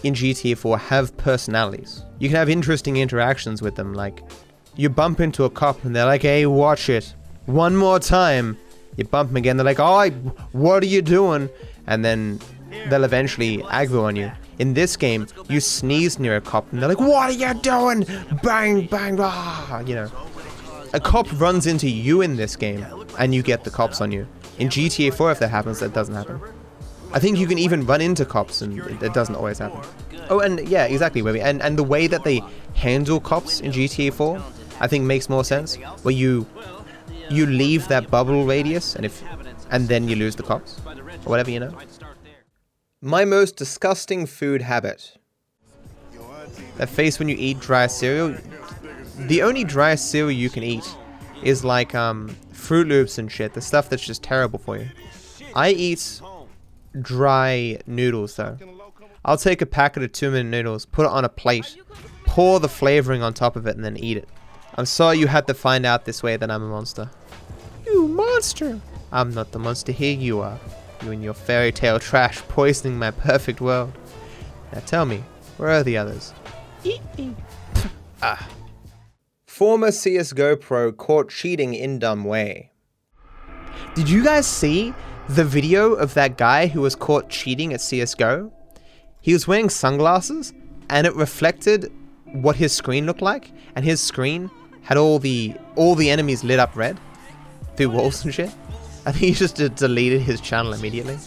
in 0.04 0.14
GTA 0.14 0.58
4 0.58 0.78
have 0.78 1.16
personalities. 1.16 2.04
You 2.20 2.28
can 2.28 2.36
have 2.36 2.50
interesting 2.50 2.98
interactions 2.98 3.62
with 3.62 3.76
them, 3.76 3.94
like 3.94 4.24
you 4.76 4.90
bump 4.90 5.22
into 5.22 5.46
a 5.46 5.50
cop 5.50 5.86
and 5.86 5.96
they're 5.96 6.06
like, 6.06 6.24
hey, 6.24 6.46
watch 6.46 6.90
it. 6.90 7.14
One 7.46 7.78
more 7.78 7.98
time. 7.98 8.58
You 8.98 9.06
bump 9.06 9.30
them 9.30 9.38
again, 9.38 9.56
they're 9.56 9.64
like, 9.64 9.80
oh, 9.80 10.10
what 10.52 10.84
are 10.84 10.88
you 10.88 11.02
doing? 11.02 11.50
And 11.88 12.04
then 12.04 12.42
they'll 12.90 13.06
eventually 13.06 13.60
aggro 13.60 14.04
on 14.04 14.18
you. 14.18 14.30
In 14.60 14.74
this 14.74 14.98
game, 14.98 15.26
you 15.48 15.60
sneeze 15.60 16.20
near 16.20 16.36
a 16.36 16.42
cop 16.42 16.72
and 16.72 16.82
they're 16.82 16.90
like, 16.90 17.00
What 17.00 17.30
are 17.30 17.32
you 17.32 17.54
doing? 17.62 18.06
Bang, 18.44 18.86
bang, 18.88 19.18
ah, 19.20 19.80
you 19.80 19.96
know. 19.96 20.12
A 20.94 21.00
cop 21.00 21.28
runs 21.40 21.66
into 21.68 21.90
you 21.90 22.22
in 22.22 22.36
this 22.36 22.56
game 22.56 22.86
and 23.18 23.34
you 23.34 23.42
get 23.42 23.64
the 23.64 23.70
cops 23.70 24.02
on 24.02 24.12
you. 24.12 24.28
In 24.58 24.68
GTA 24.68 25.14
4, 25.14 25.32
if 25.32 25.40
that 25.40 25.50
happens, 25.50 25.80
that 25.80 25.94
doesn't 25.94 26.16
happen. 26.16 26.40
I 27.14 27.20
think 27.20 27.38
you 27.38 27.48
can 27.48 27.58
even 27.58 27.86
run 27.86 28.02
into 28.02 28.26
cops 28.26 28.62
and 28.62 28.80
it, 29.02 29.14
doesn't 29.14 29.36
always 29.36 29.58
happen. 29.58 29.82
Oh, 30.30 30.42
and 30.42 30.68
yeah, 30.68 30.86
exactly, 30.86 31.22
Webby. 31.22 31.42
And, 31.42 31.62
and 31.62 31.78
the 31.78 31.84
way 31.84 32.08
that 32.08 32.24
they 32.24 32.42
handle 32.76 33.20
cops 33.20 33.62
in 33.62 33.72
GTA 33.72 34.14
4, 34.14 34.44
I 34.80 34.88
think 34.88 35.06
makes 35.06 35.30
more 35.30 35.44
sense. 35.44 35.76
Where 36.04 36.14
you 36.14 36.46
you 37.30 37.46
leave 37.46 37.88
that 37.88 38.10
bubble 38.10 38.46
radius 38.46 38.96
and 38.96 39.06
if 39.06 39.24
and 39.70 39.88
then 39.88 40.08
you 40.08 40.16
lose 40.16 40.36
the 40.36 40.42
cops 40.42 40.82
or 40.88 41.30
whatever 41.30 41.52
you 41.52 41.60
know 41.60 41.72
my 43.02 43.24
most 43.24 43.56
disgusting 43.56 44.26
food 44.26 44.62
habit. 44.62 45.18
That 46.78 46.90
face 46.90 47.20
when 47.20 47.30
you 47.30 47.36
eat 47.38 47.60
dry 47.60 47.88
cereal. 47.88 48.36
The 49.18 49.42
only 49.42 49.64
dry 49.64 49.96
cereal 49.96 50.32
you 50.32 50.50
can 50.50 50.64
eat 50.64 50.96
is 51.44 51.64
like 51.64 51.96
um, 51.96 52.36
Froot 52.54 52.88
Loops 52.88 53.18
and 53.18 53.32
shit. 53.32 53.54
The 53.54 53.62
stuff 53.62 53.90
that's 53.90 54.06
just 54.06 54.24
terrible 54.24 54.60
for 54.60 54.78
you. 54.78 54.90
I 55.56 55.72
eat 55.72 56.22
dry 57.02 57.80
noodles 57.86 58.36
though. 58.36 58.58
I'll 59.26 59.38
take 59.38 59.62
a 59.62 59.66
packet 59.66 60.04
of 60.04 60.12
two 60.12 60.32
minute 60.32 60.50
noodles, 60.50 60.86
put 60.86 61.06
it 61.06 61.12
on 61.12 61.26
a 61.26 61.30
plate, 61.30 61.78
pour 62.26 62.60
the 62.60 62.70
flavoring 62.70 63.22
on 63.22 63.34
top 63.34 63.56
of 63.56 63.68
it, 63.68 63.76
and 63.76 63.84
then 63.84 63.98
eat 63.98 64.18
it. 64.18 64.30
I'm 64.76 64.86
sorry 64.86 65.18
you 65.18 65.28
had 65.28 65.48
to 65.48 65.54
find 65.54 65.86
out 65.86 66.06
this 66.06 66.24
way 66.24 66.38
that 66.38 66.50
I'm 66.50 66.64
a 66.64 66.70
monster. 66.70 67.10
You 67.86 68.08
monster! 68.08 68.80
I'm 69.12 69.34
not 69.34 69.52
the 69.52 69.60
monster, 69.60 69.92
here 69.92 70.16
you 70.16 70.40
are. 70.40 70.60
You 71.04 71.12
and 71.12 71.24
your 71.24 71.34
fairy 71.34 71.72
tale 71.72 72.00
trash 72.00 72.40
poisoning 72.50 73.00
my 73.00 73.12
perfect 73.12 73.62
world. 73.62 73.94
Now 74.74 74.82
tell 74.82 75.06
me, 75.06 75.24
where 75.58 75.70
are 75.70 75.84
the 75.84 75.98
others? 75.98 76.34
ah. 78.22 78.48
Former 79.46 79.90
CSGO 79.90 80.60
pro 80.60 80.92
caught 80.92 81.30
cheating 81.30 81.74
in 81.74 82.00
dumb 82.00 82.24
way. 82.24 82.72
Did 83.96 84.10
you 84.10 84.24
guys 84.24 84.46
see 84.48 84.94
the 85.28 85.44
video 85.44 85.94
of 85.94 86.14
that 86.14 86.38
guy 86.38 86.68
who 86.68 86.82
was 86.82 86.96
caught 86.96 87.30
cheating 87.30 87.74
at 87.74 87.80
CSGO? 87.80 88.52
He 89.22 89.34
was 89.34 89.48
wearing 89.48 89.70
sunglasses 89.70 90.54
and 90.90 91.06
it 91.06 91.16
reflected 91.16 91.92
what 92.26 92.56
his 92.56 92.72
screen 92.74 93.06
looked 93.06 93.22
like 93.22 93.52
and 93.76 93.84
his 93.84 94.02
screen 94.02 94.50
had 94.82 94.98
all 94.98 95.20
the 95.20 95.56
all 95.76 95.96
the 95.96 96.10
enemies 96.10 96.44
lit 96.44 96.60
up 96.60 96.76
red 96.76 97.00
through 97.76 97.90
walls 97.90 98.24
and 98.24 98.34
shit. 98.34 98.52
I 99.06 99.12
think 99.12 99.26
he 99.26 99.32
just 99.32 99.56
deleted 99.76 100.22
his 100.22 100.42
channel 100.42 100.74
immediately. 100.74 101.18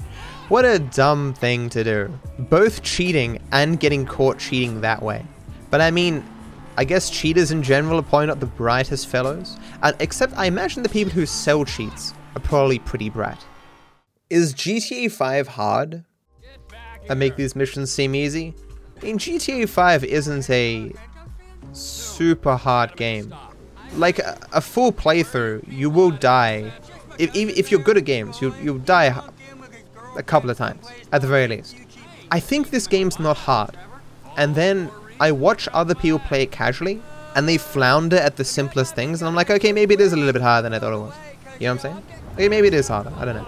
What 0.48 0.64
a 0.64 0.78
dumb 0.78 1.34
thing 1.34 1.70
to 1.70 1.82
do. 1.82 2.18
Both 2.38 2.82
cheating 2.82 3.40
and 3.52 3.80
getting 3.80 4.04
caught 4.04 4.38
cheating 4.38 4.82
that 4.82 5.02
way. 5.02 5.24
But 5.70 5.80
I 5.80 5.90
mean, 5.90 6.24
I 6.76 6.84
guess 6.84 7.10
cheaters 7.10 7.50
in 7.50 7.62
general 7.62 7.98
are 7.98 8.02
probably 8.02 8.26
not 8.26 8.40
the 8.40 8.46
brightest 8.46 9.06
fellows. 9.06 9.56
Uh, 9.82 9.92
except 10.00 10.36
I 10.36 10.46
imagine 10.46 10.82
the 10.82 10.88
people 10.88 11.12
who 11.12 11.26
sell 11.26 11.64
cheats 11.64 12.12
are 12.36 12.40
probably 12.40 12.78
pretty 12.78 13.08
bright. 13.08 13.38
Is 14.30 14.54
GTA 14.54 15.10
5 15.10 15.48
hard? 15.48 16.04
I 17.08 17.14
make 17.14 17.36
these 17.36 17.56
missions 17.56 17.90
seem 17.90 18.14
easy? 18.14 18.54
I 19.00 19.04
mean, 19.04 19.18
GTA 19.18 19.68
5 19.68 20.04
isn't 20.04 20.48
a 20.50 20.92
super 21.72 22.56
hard 22.56 22.96
game. 22.96 23.34
Like 23.96 24.18
a, 24.18 24.38
a 24.52 24.60
full 24.60 24.92
playthrough, 24.92 25.70
you 25.70 25.90
will 25.90 26.10
die 26.10 26.72
if, 27.22 27.34
if 27.34 27.70
you're 27.70 27.80
good 27.80 27.96
at 27.96 28.04
games, 28.04 28.40
you 28.40 28.54
you'll 28.62 28.78
die 28.78 29.14
a 30.16 30.22
couple 30.22 30.50
of 30.50 30.58
times 30.58 30.86
at 31.12 31.20
the 31.20 31.26
very 31.26 31.46
least. 31.48 31.76
I 32.30 32.40
think 32.40 32.70
this 32.70 32.86
game's 32.86 33.18
not 33.18 33.36
hard, 33.36 33.76
and 34.36 34.54
then 34.54 34.90
I 35.20 35.32
watch 35.32 35.68
other 35.72 35.94
people 35.94 36.18
play 36.18 36.42
it 36.42 36.50
casually, 36.50 37.00
and 37.36 37.48
they 37.48 37.58
flounder 37.58 38.16
at 38.16 38.36
the 38.36 38.44
simplest 38.44 38.94
things, 38.94 39.20
and 39.20 39.28
I'm 39.28 39.34
like, 39.34 39.50
okay, 39.50 39.72
maybe 39.72 39.94
it 39.94 40.00
is 40.00 40.12
a 40.12 40.16
little 40.16 40.32
bit 40.32 40.42
harder 40.42 40.62
than 40.62 40.74
I 40.74 40.78
thought 40.78 40.92
it 40.92 40.98
was. 40.98 41.14
You 41.58 41.66
know 41.66 41.74
what 41.74 41.84
I'm 41.84 41.92
saying? 41.92 42.02
Okay, 42.34 42.48
maybe 42.48 42.68
it 42.68 42.74
is 42.74 42.88
harder. 42.88 43.12
I 43.16 43.24
don't 43.24 43.36
know. 43.36 43.46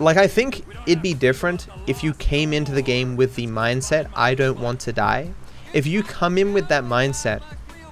Like, 0.00 0.16
I 0.16 0.28
think 0.28 0.64
it'd 0.86 1.02
be 1.02 1.14
different 1.14 1.66
if 1.86 2.04
you 2.04 2.14
came 2.14 2.52
into 2.52 2.72
the 2.72 2.82
game 2.82 3.16
with 3.16 3.34
the 3.34 3.46
mindset, 3.46 4.08
I 4.14 4.34
don't 4.34 4.60
want 4.60 4.80
to 4.80 4.92
die. 4.92 5.32
If 5.72 5.86
you 5.86 6.02
come 6.02 6.38
in 6.38 6.52
with 6.52 6.68
that 6.68 6.84
mindset, 6.84 7.42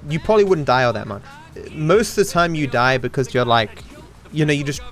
you 0.09 0.21
probably 0.21 0.45
wouldn't 0.45 0.67
die 0.67 0.85
all 0.85 0.93
that 0.93 1.09
much. 1.09 1.23
Most 1.73 2.17
of 2.17 2.27
the 2.27 2.31
time, 2.31 2.55
you 2.55 2.67
die 2.67 2.99
because 2.99 3.35
you're 3.35 3.45
like, 3.45 3.83
you 4.31 4.45
know, 4.45 4.53
you 4.53 4.63
just 4.63 4.83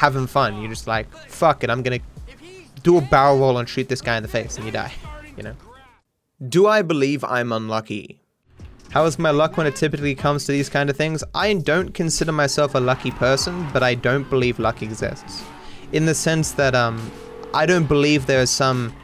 having 0.00 0.26
fun. 0.26 0.58
You're 0.58 0.70
just 0.70 0.86
like, 0.86 1.12
fuck 1.28 1.62
it, 1.62 1.68
I'm 1.68 1.82
gonna 1.82 2.00
do 2.82 2.96
a 2.96 3.02
barrel 3.02 3.38
roll 3.38 3.58
and 3.58 3.68
shoot 3.68 3.86
this 3.90 4.00
guy 4.00 4.16
in 4.16 4.22
the 4.22 4.30
face, 4.30 4.56
and 4.56 4.64
you 4.64 4.72
die. 4.72 4.92
You 5.36 5.42
know. 5.42 5.56
Do 6.48 6.66
I 6.66 6.80
believe 6.80 7.22
I'm 7.22 7.52
unlucky? 7.52 8.22
How 8.92 9.04
is 9.04 9.18
my 9.18 9.30
luck 9.30 9.58
when 9.58 9.66
it 9.66 9.76
typically 9.76 10.14
comes 10.14 10.46
to 10.46 10.52
these 10.52 10.70
kind 10.70 10.88
of 10.88 10.96
things? 10.96 11.22
I 11.34 11.52
don't 11.52 11.92
consider 11.92 12.32
myself 12.32 12.74
a 12.74 12.80
lucky 12.80 13.10
person, 13.10 13.68
but 13.74 13.82
I 13.82 13.94
don't 13.94 14.28
believe 14.30 14.58
luck 14.58 14.82
exists. 14.82 15.44
In 15.92 16.06
the 16.06 16.14
sense 16.14 16.52
that 16.52 16.74
um, 16.74 17.12
I 17.52 17.66
don't 17.66 17.86
believe 17.86 18.24
there 18.24 18.40
is 18.40 18.50
some 18.50 18.94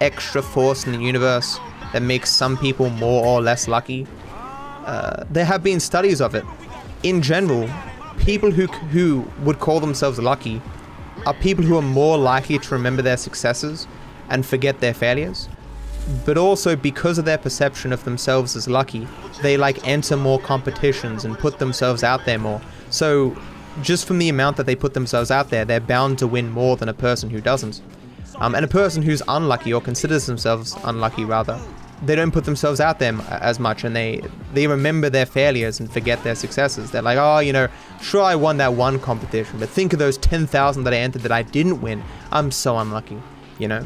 extra 0.00 0.40
force 0.40 0.86
in 0.86 0.92
the 0.92 0.98
universe 0.98 1.58
that 1.92 2.00
makes 2.00 2.30
some 2.30 2.56
people 2.56 2.88
more 2.88 3.24
or 3.24 3.42
less 3.42 3.68
lucky. 3.68 4.06
Uh, 4.86 5.24
there 5.30 5.44
have 5.44 5.62
been 5.62 5.78
studies 5.78 6.22
of 6.22 6.34
it. 6.34 6.44
In 7.02 7.20
general, 7.20 7.68
people 8.18 8.50
who 8.50 8.66
who 8.66 9.28
would 9.40 9.58
call 9.58 9.80
themselves 9.80 10.18
lucky 10.18 10.60
are 11.26 11.34
people 11.34 11.64
who 11.64 11.76
are 11.76 11.82
more 11.82 12.16
likely 12.16 12.58
to 12.58 12.74
remember 12.74 13.02
their 13.02 13.16
successes 13.16 13.86
and 14.28 14.44
forget 14.44 14.80
their 14.80 14.94
failures. 14.94 15.48
But 16.24 16.38
also 16.38 16.74
because 16.74 17.18
of 17.18 17.24
their 17.24 17.38
perception 17.38 17.92
of 17.92 18.04
themselves 18.04 18.56
as 18.56 18.66
lucky, 18.68 19.06
they 19.42 19.56
like 19.56 19.86
enter 19.86 20.16
more 20.16 20.40
competitions 20.40 21.24
and 21.24 21.38
put 21.38 21.58
themselves 21.58 22.02
out 22.02 22.24
there 22.24 22.38
more. 22.38 22.60
So 22.90 23.36
just 23.82 24.06
from 24.06 24.18
the 24.18 24.28
amount 24.28 24.56
that 24.56 24.66
they 24.66 24.74
put 24.74 24.94
themselves 24.94 25.30
out 25.30 25.50
there, 25.50 25.64
they're 25.64 25.80
bound 25.80 26.18
to 26.18 26.26
win 26.26 26.50
more 26.50 26.76
than 26.76 26.88
a 26.88 26.94
person 26.94 27.28
who 27.28 27.40
doesn't. 27.40 27.82
Um, 28.36 28.54
and 28.54 28.64
a 28.64 28.68
person 28.68 29.02
who's 29.02 29.22
unlucky 29.28 29.72
or 29.72 29.80
considers 29.80 30.26
themselves 30.26 30.76
unlucky 30.84 31.24
rather 31.24 31.60
they 32.02 32.14
don't 32.14 32.30
put 32.30 32.44
themselves 32.44 32.80
out 32.80 32.98
there 32.98 33.14
as 33.28 33.58
much 33.58 33.84
and 33.84 33.94
they 33.96 34.22
they 34.54 34.66
remember 34.66 35.10
their 35.10 35.26
failures 35.26 35.80
and 35.80 35.90
forget 35.90 36.22
their 36.22 36.34
successes 36.34 36.90
they're 36.90 37.02
like 37.02 37.18
oh 37.18 37.38
you 37.38 37.52
know 37.52 37.66
sure 38.00 38.22
i 38.22 38.34
won 38.34 38.56
that 38.56 38.72
one 38.74 38.98
competition 39.00 39.58
but 39.58 39.68
think 39.68 39.92
of 39.92 39.98
those 39.98 40.16
10,000 40.18 40.84
that 40.84 40.94
i 40.94 40.96
entered 40.96 41.22
that 41.22 41.32
i 41.32 41.42
didn't 41.42 41.80
win 41.80 42.02
i'm 42.30 42.50
so 42.50 42.78
unlucky 42.78 43.20
you 43.58 43.66
know 43.66 43.84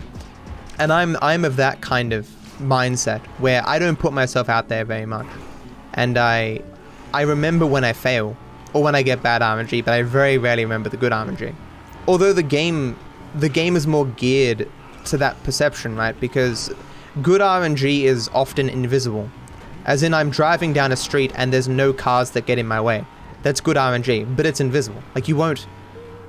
and 0.78 0.92
i'm 0.92 1.16
i'm 1.22 1.44
of 1.44 1.56
that 1.56 1.80
kind 1.80 2.12
of 2.12 2.28
mindset 2.58 3.24
where 3.38 3.66
i 3.66 3.78
don't 3.78 3.98
put 3.98 4.12
myself 4.12 4.48
out 4.48 4.68
there 4.68 4.84
very 4.84 5.06
much 5.06 5.26
and 5.94 6.18
i 6.18 6.60
I 7.14 7.22
remember 7.22 7.66
when 7.66 7.84
I 7.84 7.92
fail 7.92 8.36
or 8.72 8.82
when 8.82 8.94
I 8.94 9.02
get 9.02 9.22
bad 9.22 9.42
RNG, 9.42 9.84
but 9.84 9.92
I 9.92 10.02
very 10.02 10.38
rarely 10.38 10.64
remember 10.64 10.88
the 10.88 10.96
good 10.96 11.12
RNG. 11.12 11.54
Although 12.08 12.32
the 12.32 12.42
game 12.42 12.96
the 13.34 13.48
game 13.48 13.76
is 13.76 13.86
more 13.86 14.06
geared 14.06 14.68
to 15.06 15.16
that 15.18 15.42
perception, 15.42 15.96
right? 15.96 16.18
Because 16.20 16.70
good 17.20 17.40
RNG 17.40 18.02
is 18.04 18.30
often 18.32 18.68
invisible. 18.68 19.28
As 19.84 20.02
in 20.02 20.14
I'm 20.14 20.30
driving 20.30 20.72
down 20.72 20.92
a 20.92 20.96
street 20.96 21.32
and 21.34 21.52
there's 21.52 21.68
no 21.68 21.92
cars 21.92 22.30
that 22.30 22.46
get 22.46 22.58
in 22.58 22.66
my 22.66 22.80
way. 22.80 23.04
That's 23.42 23.60
good 23.60 23.76
RNG, 23.76 24.36
but 24.36 24.46
it's 24.46 24.60
invisible. 24.60 25.02
Like 25.14 25.28
you 25.28 25.36
won't 25.36 25.66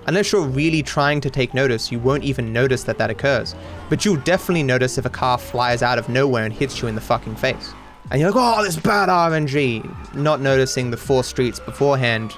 unless 0.08 0.32
you're 0.32 0.42
really 0.42 0.84
trying 0.84 1.22
to 1.22 1.30
take 1.30 1.54
notice, 1.54 1.92
you 1.92 2.00
won't 2.00 2.24
even 2.24 2.52
notice 2.52 2.84
that 2.84 2.98
that 2.98 3.10
occurs. 3.10 3.56
But 3.90 4.06
you'll 4.06 4.18
definitely 4.18 4.64
notice 4.64 4.98
if 4.98 5.06
a 5.06 5.10
car 5.10 5.38
flies 5.38 5.82
out 5.82 5.98
of 5.98 6.10
nowhere 6.10 6.46
and 6.46 6.54
hits 6.54 6.82
you 6.82 6.88
in 6.88 6.96
the 6.96 7.02
fucking 7.02 7.36
face. 7.36 7.74
And 8.12 8.20
you're 8.20 8.32
like, 8.32 8.58
oh, 8.60 8.64
this 8.64 8.76
bad 8.76 9.10
RNG, 9.10 10.14
not 10.14 10.42
noticing 10.42 10.92
the 10.92 10.98
four 10.98 11.24
streets 11.24 11.60
beforehand 11.60 12.36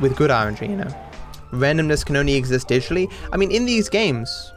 with 0.00 0.16
good 0.16 0.30
RNG, 0.30 0.68
you 0.68 0.76
know. 0.76 0.94
Randomness 1.52 2.04
can 2.04 2.16
only 2.16 2.34
exist 2.34 2.68
digitally. 2.68 3.10
I 3.32 3.36
mean, 3.36 3.50
in 3.50 3.64
these 3.64 3.88
games, 3.88 4.52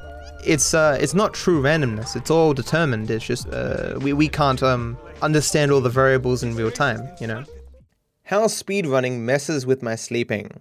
it's 0.46 0.74
uh, 0.74 0.98
it's 1.00 1.14
not 1.14 1.34
true 1.34 1.62
randomness. 1.62 2.16
It's 2.16 2.32
all 2.32 2.54
determined. 2.54 3.10
It's 3.10 3.26
just 3.26 3.48
uh, 3.50 3.98
we 4.02 4.14
we 4.14 4.28
can't 4.28 4.62
um 4.64 4.98
understand 5.22 5.72
all 5.72 5.82
the 5.82 5.90
variables 5.90 6.44
in 6.44 6.56
real 6.56 6.72
time, 6.72 7.10
you 7.20 7.28
know. 7.28 7.44
How 8.24 8.46
speedrunning 8.46 9.20
messes 9.20 9.66
with 9.66 9.82
my 9.82 9.96
sleeping. 9.96 10.60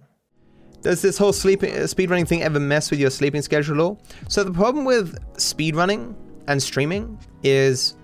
Does 0.81 1.01
this 1.01 1.17
whole 1.17 1.33
sleeping 1.33 1.73
uh, 1.73 1.81
speedrunning 1.81 2.27
thing 2.27 2.41
ever 2.41 2.59
mess 2.59 2.89
with 2.89 2.99
your 2.99 3.09
sleeping 3.09 3.41
schedule 3.41 3.75
at 3.75 3.81
all? 3.81 4.01
So 4.27 4.43
the 4.43 4.51
problem 4.51 4.85
with 4.85 5.17
speedrunning 5.35 6.15
and 6.47 6.61
streaming 6.61 7.19
is 7.43 7.95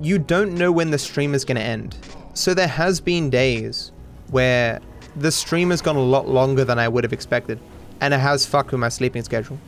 you 0.00 0.18
don't 0.18 0.54
know 0.54 0.70
when 0.70 0.90
the 0.90 0.98
stream 0.98 1.34
is 1.34 1.44
going 1.44 1.56
to 1.56 1.62
end. 1.62 1.96
So 2.34 2.54
there 2.54 2.68
has 2.68 3.00
been 3.00 3.30
days 3.30 3.92
where 4.30 4.80
the 5.16 5.32
stream 5.32 5.70
has 5.70 5.80
gone 5.80 5.96
a 5.96 6.02
lot 6.02 6.28
longer 6.28 6.64
than 6.64 6.78
I 6.78 6.86
would 6.86 7.02
have 7.02 7.12
expected, 7.12 7.58
and 8.00 8.14
it 8.14 8.20
has 8.20 8.46
fucked 8.46 8.72
with 8.72 8.80
my 8.80 8.88
sleeping 8.88 9.22
schedule. 9.24 9.58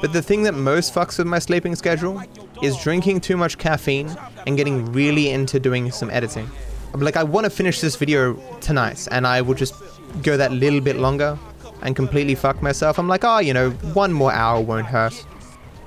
But 0.00 0.12
the 0.12 0.22
thing 0.22 0.42
that 0.42 0.54
most 0.54 0.94
fucks 0.94 1.18
with 1.18 1.26
my 1.26 1.38
sleeping 1.38 1.74
schedule 1.74 2.22
is 2.62 2.76
drinking 2.82 3.20
too 3.20 3.36
much 3.36 3.58
caffeine 3.58 4.14
and 4.46 4.56
getting 4.56 4.92
really 4.92 5.30
into 5.30 5.58
doing 5.58 5.90
some 5.90 6.10
editing. 6.10 6.50
Like 6.94 7.16
I 7.16 7.24
want 7.24 7.44
to 7.44 7.50
finish 7.50 7.80
this 7.80 7.96
video 7.96 8.34
tonight, 8.60 9.08
and 9.10 9.26
I 9.26 9.42
will 9.42 9.54
just 9.54 9.74
go 10.22 10.36
that 10.36 10.52
little 10.52 10.80
bit 10.80 10.96
longer 10.96 11.38
and 11.82 11.94
completely 11.94 12.34
fuck 12.34 12.62
myself. 12.62 12.98
I'm 12.98 13.08
like, 13.08 13.24
oh, 13.24 13.38
you 13.38 13.52
know, 13.52 13.70
one 13.92 14.12
more 14.12 14.32
hour 14.32 14.60
won't 14.60 14.86
hurt, 14.86 15.26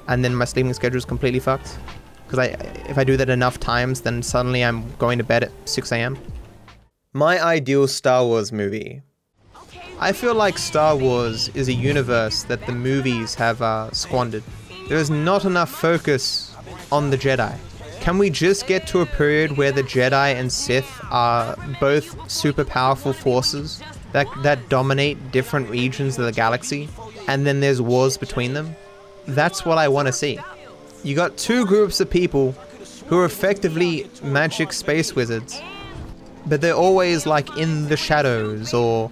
and 0.08 0.24
then 0.24 0.36
my 0.36 0.46
sleeping 0.46 0.74
schedule 0.74 0.98
is 0.98 1.06
completely 1.06 1.40
fucked. 1.40 1.80
Because 2.26 2.40
I, 2.40 2.46
if 2.88 2.98
I 3.00 3.04
do 3.04 3.18
that 3.18 3.30
enough 3.30 3.60
times, 3.60 4.02
then 4.02 4.22
suddenly 4.22 4.64
I'm 4.64 4.92
going 4.98 5.18
to 5.18 5.24
bed 5.24 5.46
at 5.46 5.52
6 5.66 5.92
a.m. 5.94 6.18
My 7.14 7.44
ideal 7.44 7.88
Star 7.88 8.24
Wars 8.24 8.52
movie. 8.52 9.02
I 10.02 10.14
feel 10.14 10.34
like 10.34 10.58
Star 10.58 10.96
Wars 10.96 11.50
is 11.50 11.68
a 11.68 11.74
universe 11.74 12.44
that 12.44 12.66
the 12.66 12.72
movies 12.72 13.36
have 13.36 13.62
uh, 13.62 13.92
squandered. 13.92 14.44
There 14.88 14.98
is 14.98 15.10
not 15.10 15.44
enough 15.44 15.70
focus 15.70 16.56
on 16.90 17.10
the 17.10 17.18
Jedi. 17.18 17.54
Can 18.00 18.18
we 18.18 18.30
just 18.30 18.66
get 18.66 18.88
to 18.88 19.02
a 19.02 19.06
period 19.06 19.58
where 19.58 19.74
the 19.74 19.84
Jedi 19.84 20.36
and 20.36 20.50
Sith 20.50 20.90
are 21.12 21.58
both 21.82 22.32
super 22.32 22.64
powerful 22.64 23.12
forces 23.12 23.84
that 24.14 24.28
that 24.42 24.70
dominate 24.70 25.34
different 25.34 25.70
regions 25.70 26.18
of 26.18 26.24
the 26.26 26.32
galaxy, 26.32 26.88
and 27.28 27.46
then 27.46 27.60
there's 27.60 27.82
wars 27.82 28.18
between 28.18 28.54
them? 28.54 28.76
That's 29.28 29.66
what 29.66 29.78
I 29.78 29.90
want 29.90 30.08
to 30.08 30.14
see. 30.14 30.40
You 31.04 31.14
got 31.14 31.38
two 31.38 31.66
groups 31.66 32.00
of 32.00 32.10
people 32.10 32.54
who 33.08 33.20
are 33.20 33.26
effectively 33.26 34.10
magic 34.24 34.72
space 34.72 35.14
wizards 35.14 35.62
but 36.46 36.62
they're 36.62 36.74
always 36.74 37.26
like 37.26 37.58
in 37.58 37.88
the 37.90 37.98
shadows 37.98 38.74
or 38.74 39.12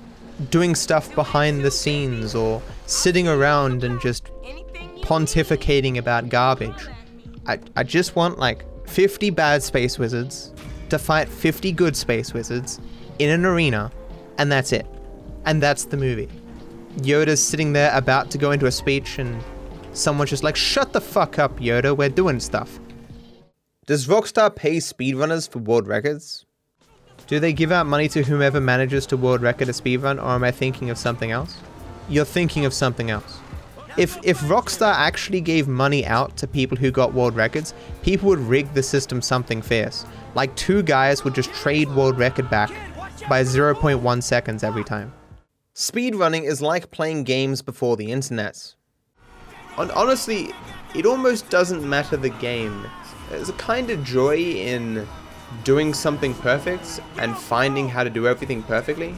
doing 0.50 0.76
stuff 0.76 1.14
behind 1.16 1.64
the 1.64 1.72
scenes 1.72 2.36
or 2.36 2.62
sitting 2.86 3.28
around 3.28 3.84
and 3.84 4.00
just 4.00 4.30
pontificating 5.02 5.98
about 5.98 6.30
garbage. 6.30 6.88
I, 7.46 7.60
I 7.76 7.84
just 7.84 8.16
want 8.16 8.38
like 8.40 8.66
50 8.88 9.30
bad 9.32 9.64
space 9.64 9.98
wizards 9.98 10.54
to 10.90 11.00
fight 11.00 11.28
50 11.28 11.72
good 11.72 11.96
space 11.96 12.34
wizards 12.34 12.80
in 13.20 13.30
an 13.30 13.46
arena, 13.46 13.92
and 14.38 14.52
that's 14.52 14.72
it. 14.72 14.86
And 15.46 15.62
that's 15.62 15.86
the 15.86 15.98
movie. 15.98 16.30
Yoda's 16.98 17.44
sitting 17.44 17.74
there 17.74 17.92
about 17.96 18.32
to 18.32 18.38
go 18.38 18.52
into 18.52 18.66
a 18.66 18.72
speech, 18.72 19.20
and 19.20 19.44
someone's 19.94 20.30
just 20.30 20.44
like, 20.44 20.56
Shut 20.56 20.94
the 20.94 21.02
fuck 21.02 21.40
up, 21.40 21.60
Yoda, 21.60 21.96
we're 21.96 22.10
doing 22.10 22.40
stuff. 22.40 22.80
Does 23.86 24.08
Rockstar 24.08 24.54
pay 24.54 24.78
speedrunners 24.78 25.50
for 25.50 25.60
world 25.60 25.88
records? 25.88 26.46
Do 27.28 27.42
they 27.42 27.52
give 27.52 27.74
out 27.74 27.86
money 27.86 28.08
to 28.10 28.24
whomever 28.24 28.62
manages 28.62 29.06
to 29.08 29.18
world 29.18 29.42
record 29.42 29.68
a 29.68 29.74
speedrun, 29.74 30.18
or 30.24 30.30
am 30.30 30.46
I 30.46 30.52
thinking 30.52 30.90
of 30.90 30.98
something 30.98 31.30
else? 31.30 31.58
You're 32.08 32.24
thinking 32.24 32.66
of 32.66 32.74
something 32.74 33.12
else. 33.12 33.40
If 33.98 34.18
if 34.24 34.40
Rockstar 34.42 34.94
actually 34.94 35.42
gave 35.42 35.68
money 35.68 36.06
out 36.06 36.38
to 36.38 36.48
people 36.48 36.78
who 36.78 36.90
got 36.90 37.14
world 37.14 37.36
records, 37.36 37.74
people 38.02 38.30
would 38.30 38.40
rig 38.40 38.74
the 38.74 38.84
system 38.84 39.22
something 39.22 39.62
fierce. 39.62 40.06
Like 40.36 40.56
two 40.56 40.84
guys 40.84 41.26
would 41.26 41.36
just 41.36 41.54
trade 41.54 41.94
world 41.94 42.18
record 42.18 42.50
back 42.50 42.72
by 43.28 43.44
0.1 43.44 44.24
seconds 44.24 44.64
every 44.64 44.86
time. 44.86 45.12
Speedrunning 45.76 46.44
is 46.44 46.62
like 46.62 46.92
playing 46.92 47.26
games 47.26 47.62
before 47.62 47.98
the 47.98 48.10
internet. 48.12 48.74
And 49.78 49.92
honestly, 49.92 50.52
it 50.96 51.06
almost 51.06 51.50
doesn't 51.50 51.88
matter 51.88 52.16
the 52.16 52.30
game. 52.30 52.86
There's 53.30 53.50
a 53.50 53.54
kind 53.54 53.90
of 53.90 54.04
joy 54.04 54.38
in 54.38 55.06
doing 55.64 55.94
something 55.94 56.34
perfect 56.36 57.00
and 57.18 57.38
finding 57.38 57.88
how 57.88 58.04
to 58.04 58.10
do 58.10 58.28
everything 58.28 58.64
perfectly. 58.64 59.16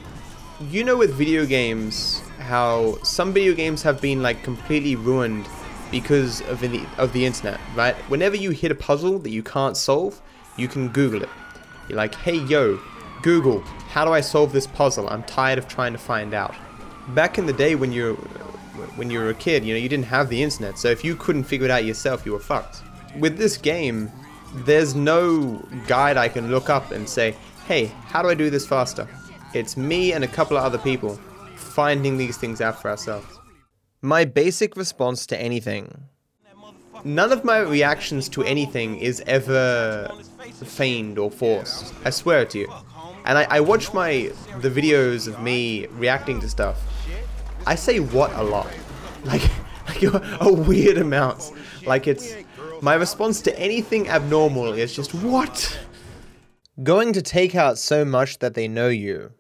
You 0.69 0.84
know 0.84 0.97
with 0.97 1.13
video 1.13 1.45
games 1.45 2.21
how 2.39 2.97
some 3.04 3.32
video 3.32 3.54
games 3.54 3.82
have 3.84 4.02
been 4.02 4.21
like 4.21 4.43
completely 4.43 4.95
ruined 4.95 5.47
because 5.91 6.41
of 6.41 6.60
the 6.60 6.86
of 6.97 7.13
the 7.13 7.25
internet, 7.25 7.60
right? 7.75 7.95
Whenever 8.10 8.36
you 8.36 8.52
hit 8.52 8.71
a 8.71 8.75
puzzle 8.75 9.19
that 9.19 9.30
you 9.30 9.43
can't 9.43 9.78
solve, 9.78 10.21
you 10.58 10.67
can 10.67 10.89
Google 10.89 11.23
it. 11.23 11.30
You're 11.88 11.97
like, 11.97 12.15
"Hey 12.15 12.38
yo, 12.38 12.80
Google, 13.21 13.62
how 13.89 14.06
do 14.06 14.12
I 14.12 14.21
solve 14.21 14.52
this 14.52 14.67
puzzle? 14.67 15.10
I'm 15.10 15.23
tired 15.23 15.58
of 15.58 15.67
trying 15.67 15.93
to 15.93 15.99
find 15.99 16.34
out." 16.34 16.54
Back 17.10 17.38
in 17.38 17.45
the 17.45 17.54
day 17.54 17.75
when 17.75 17.91
you 17.91 18.15
when 18.95 19.10
you 19.10 19.19
were 19.19 19.30
a 19.30 19.34
kid, 19.34 19.63
you 19.63 19.73
know, 19.73 19.80
you 19.80 19.89
didn't 19.89 20.06
have 20.06 20.30
the 20.30 20.41
internet, 20.41 20.78
so 20.78 20.89
if 20.89 21.04
you 21.04 21.15
couldn't 21.15 21.43
figure 21.43 21.65
it 21.65 21.71
out 21.71 21.86
yourself, 21.86 22.25
you 22.25 22.34
were 22.34 22.39
fucked. 22.39 22.82
With 23.17 23.38
this 23.38 23.58
game, 23.58 24.12
there's 24.53 24.95
no 24.95 25.63
guide 25.88 26.17
I 26.17 26.29
can 26.29 26.51
look 26.51 26.69
up 26.69 26.91
and 26.91 27.07
say, 27.07 27.35
hey, 27.67 27.85
how 28.07 28.21
do 28.21 28.29
I 28.29 28.33
do 28.33 28.49
this 28.49 28.67
faster? 28.67 29.07
It's 29.53 29.77
me 29.77 30.13
and 30.13 30.23
a 30.23 30.27
couple 30.27 30.57
of 30.57 30.63
other 30.63 30.77
people 30.77 31.19
finding 31.55 32.17
these 32.17 32.38
things 32.38 32.62
out 32.62 32.81
for 32.81 32.89
ourselves. 32.89 33.39
My 34.01 34.25
basic 34.25 34.75
response 34.75 35.25
to 35.27 35.39
anything. 35.39 36.05
None 37.03 37.31
of 37.31 37.43
my 37.43 37.59
reactions 37.59 38.27
to 38.29 38.43
anything 38.43 38.97
is 38.97 39.21
ever 39.25 40.09
feigned 40.65 41.17
or 41.17 41.31
forced. 41.31 41.93
I 42.03 42.09
swear 42.09 42.45
to 42.45 42.59
you. 42.59 42.73
And 43.25 43.38
I, 43.38 43.47
I 43.49 43.59
watch 43.59 43.93
my 43.93 44.31
the 44.59 44.69
videos 44.69 45.27
of 45.27 45.41
me 45.41 45.88
reacting 45.88 46.39
to 46.41 46.49
stuff. 46.49 46.81
I 47.65 47.75
say 47.75 47.99
what 47.99 48.33
a 48.33 48.43
lot. 48.43 48.67
Like, 49.25 49.41
like 49.85 50.03
a 50.39 50.49
weird 50.49 50.97
amount. 50.97 51.51
Like 51.85 52.07
it's 52.07 52.33
my 52.82 52.94
response 52.94 53.42
to 53.42 53.60
anything 53.60 54.10
abnormal 54.10 54.74
is 54.74 54.96
just, 54.96 55.13
what? 55.13 55.80
Going 56.84 57.13
to 57.13 57.22
take 57.22 57.56
out 57.56 57.78
so 57.78 58.06
much 58.06 58.39
that 58.39 58.54
they 58.54 58.68
know 58.68 58.88
you. 58.88 59.32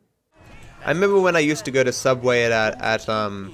I 0.85 0.91
remember 0.91 1.19
when 1.19 1.35
I 1.35 1.39
used 1.39 1.65
to 1.65 1.71
go 1.71 1.83
to 1.83 1.91
Subway 1.91 2.43
at, 2.43 2.81
at 2.81 3.09
um, 3.09 3.53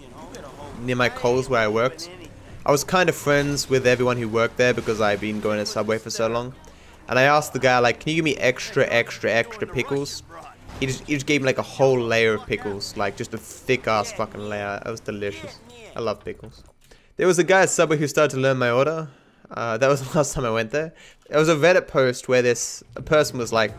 near 0.81 0.95
my 0.95 1.09
Coles 1.09 1.49
where 1.49 1.61
I 1.61 1.67
worked. 1.67 2.09
I 2.65 2.71
was 2.71 2.83
kind 2.83 3.09
of 3.09 3.15
friends 3.15 3.69
with 3.69 3.85
everyone 3.85 4.17
who 4.17 4.27
worked 4.27 4.57
there 4.57 4.73
because 4.73 5.01
I've 5.01 5.21
been 5.21 5.39
going 5.39 5.59
to 5.59 5.65
Subway 5.65 5.97
for 5.97 6.09
so 6.09 6.27
long. 6.27 6.53
And 7.07 7.19
I 7.19 7.23
asked 7.23 7.53
the 7.53 7.59
guy, 7.59 7.77
like, 7.79 7.99
can 7.99 8.09
you 8.09 8.15
give 8.15 8.25
me 8.25 8.35
extra, 8.37 8.87
extra, 8.87 9.31
extra 9.31 9.67
pickles? 9.67 10.23
He 10.79 10.87
just, 10.87 11.03
he 11.03 11.13
just 11.13 11.27
gave 11.27 11.41
me 11.41 11.45
like 11.45 11.59
a 11.59 11.63
whole 11.63 11.99
layer 11.99 12.33
of 12.33 12.45
pickles, 12.47 12.97
like 12.97 13.15
just 13.15 13.33
a 13.33 13.37
thick 13.37 13.87
ass 13.87 14.11
fucking 14.13 14.41
layer. 14.41 14.81
It 14.83 14.89
was 14.89 14.99
delicious. 14.99 15.59
I 15.95 15.99
love 15.99 16.25
pickles. 16.25 16.63
There 17.17 17.27
was 17.27 17.39
a 17.39 17.43
guy 17.43 17.61
at 17.61 17.69
Subway 17.69 17.97
who 17.97 18.07
started 18.07 18.35
to 18.35 18.41
learn 18.41 18.57
my 18.57 18.71
order. 18.71 19.07
Uh, 19.51 19.77
that 19.77 19.87
was 19.87 20.01
the 20.07 20.17
last 20.17 20.33
time 20.33 20.45
I 20.45 20.51
went 20.51 20.71
there. 20.71 20.93
It 21.29 21.37
was 21.37 21.49
a 21.49 21.55
Reddit 21.55 21.87
post 21.87 22.27
where 22.27 22.41
this 22.41 22.83
person 23.05 23.37
was 23.37 23.51
like, 23.51 23.73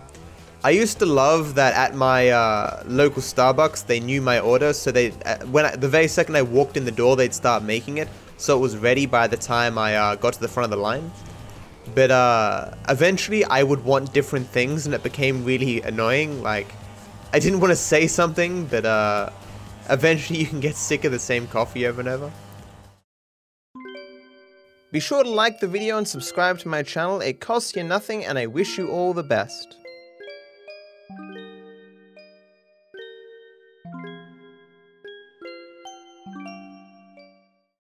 I 0.64 0.70
used 0.70 0.98
to 0.98 1.06
love 1.06 1.54
that 1.54 1.74
at 1.74 1.94
my 1.94 2.30
uh, 2.30 2.82
local 2.86 3.22
Starbucks 3.22 3.86
they 3.86 4.00
knew 4.00 4.20
my 4.20 4.40
order, 4.40 4.72
so 4.72 4.90
they 4.90 5.12
uh, 5.24 5.36
when 5.46 5.66
I, 5.66 5.76
the 5.76 5.88
very 5.88 6.08
second 6.08 6.34
I 6.34 6.42
walked 6.42 6.76
in 6.76 6.84
the 6.84 6.90
door 6.90 7.14
they'd 7.14 7.34
start 7.34 7.62
making 7.62 7.98
it, 7.98 8.08
so 8.36 8.56
it 8.56 8.60
was 8.60 8.76
ready 8.76 9.06
by 9.06 9.28
the 9.28 9.36
time 9.36 9.78
I 9.78 9.94
uh, 9.94 10.14
got 10.16 10.32
to 10.32 10.40
the 10.40 10.48
front 10.48 10.64
of 10.64 10.70
the 10.70 10.82
line. 10.82 11.12
But 11.94 12.10
uh, 12.10 12.74
eventually 12.88 13.44
I 13.44 13.62
would 13.62 13.84
want 13.84 14.12
different 14.12 14.48
things, 14.48 14.86
and 14.86 14.94
it 14.94 15.02
became 15.04 15.44
really 15.44 15.82
annoying. 15.82 16.42
Like 16.42 16.66
I 17.32 17.38
didn't 17.38 17.60
want 17.60 17.70
to 17.70 17.76
say 17.76 18.06
something, 18.06 18.66
but 18.66 18.84
uh, 18.86 19.30
eventually 19.90 20.40
you 20.40 20.46
can 20.46 20.60
get 20.60 20.74
sick 20.74 21.04
of 21.04 21.12
the 21.12 21.18
same 21.18 21.46
coffee 21.46 21.86
over 21.86 22.00
and 22.00 22.08
over. 22.08 22.32
Be 24.92 25.00
sure 25.00 25.24
to 25.24 25.28
like 25.28 25.58
the 25.58 25.66
video 25.66 25.98
and 25.98 26.06
subscribe 26.06 26.60
to 26.60 26.68
my 26.68 26.82
channel, 26.82 27.20
it 27.20 27.40
costs 27.40 27.74
you 27.74 27.82
nothing 27.82 28.24
and 28.24 28.38
I 28.38 28.46
wish 28.46 28.78
you 28.78 28.88
all 28.88 29.12
the 29.12 29.24
best. 29.24 29.76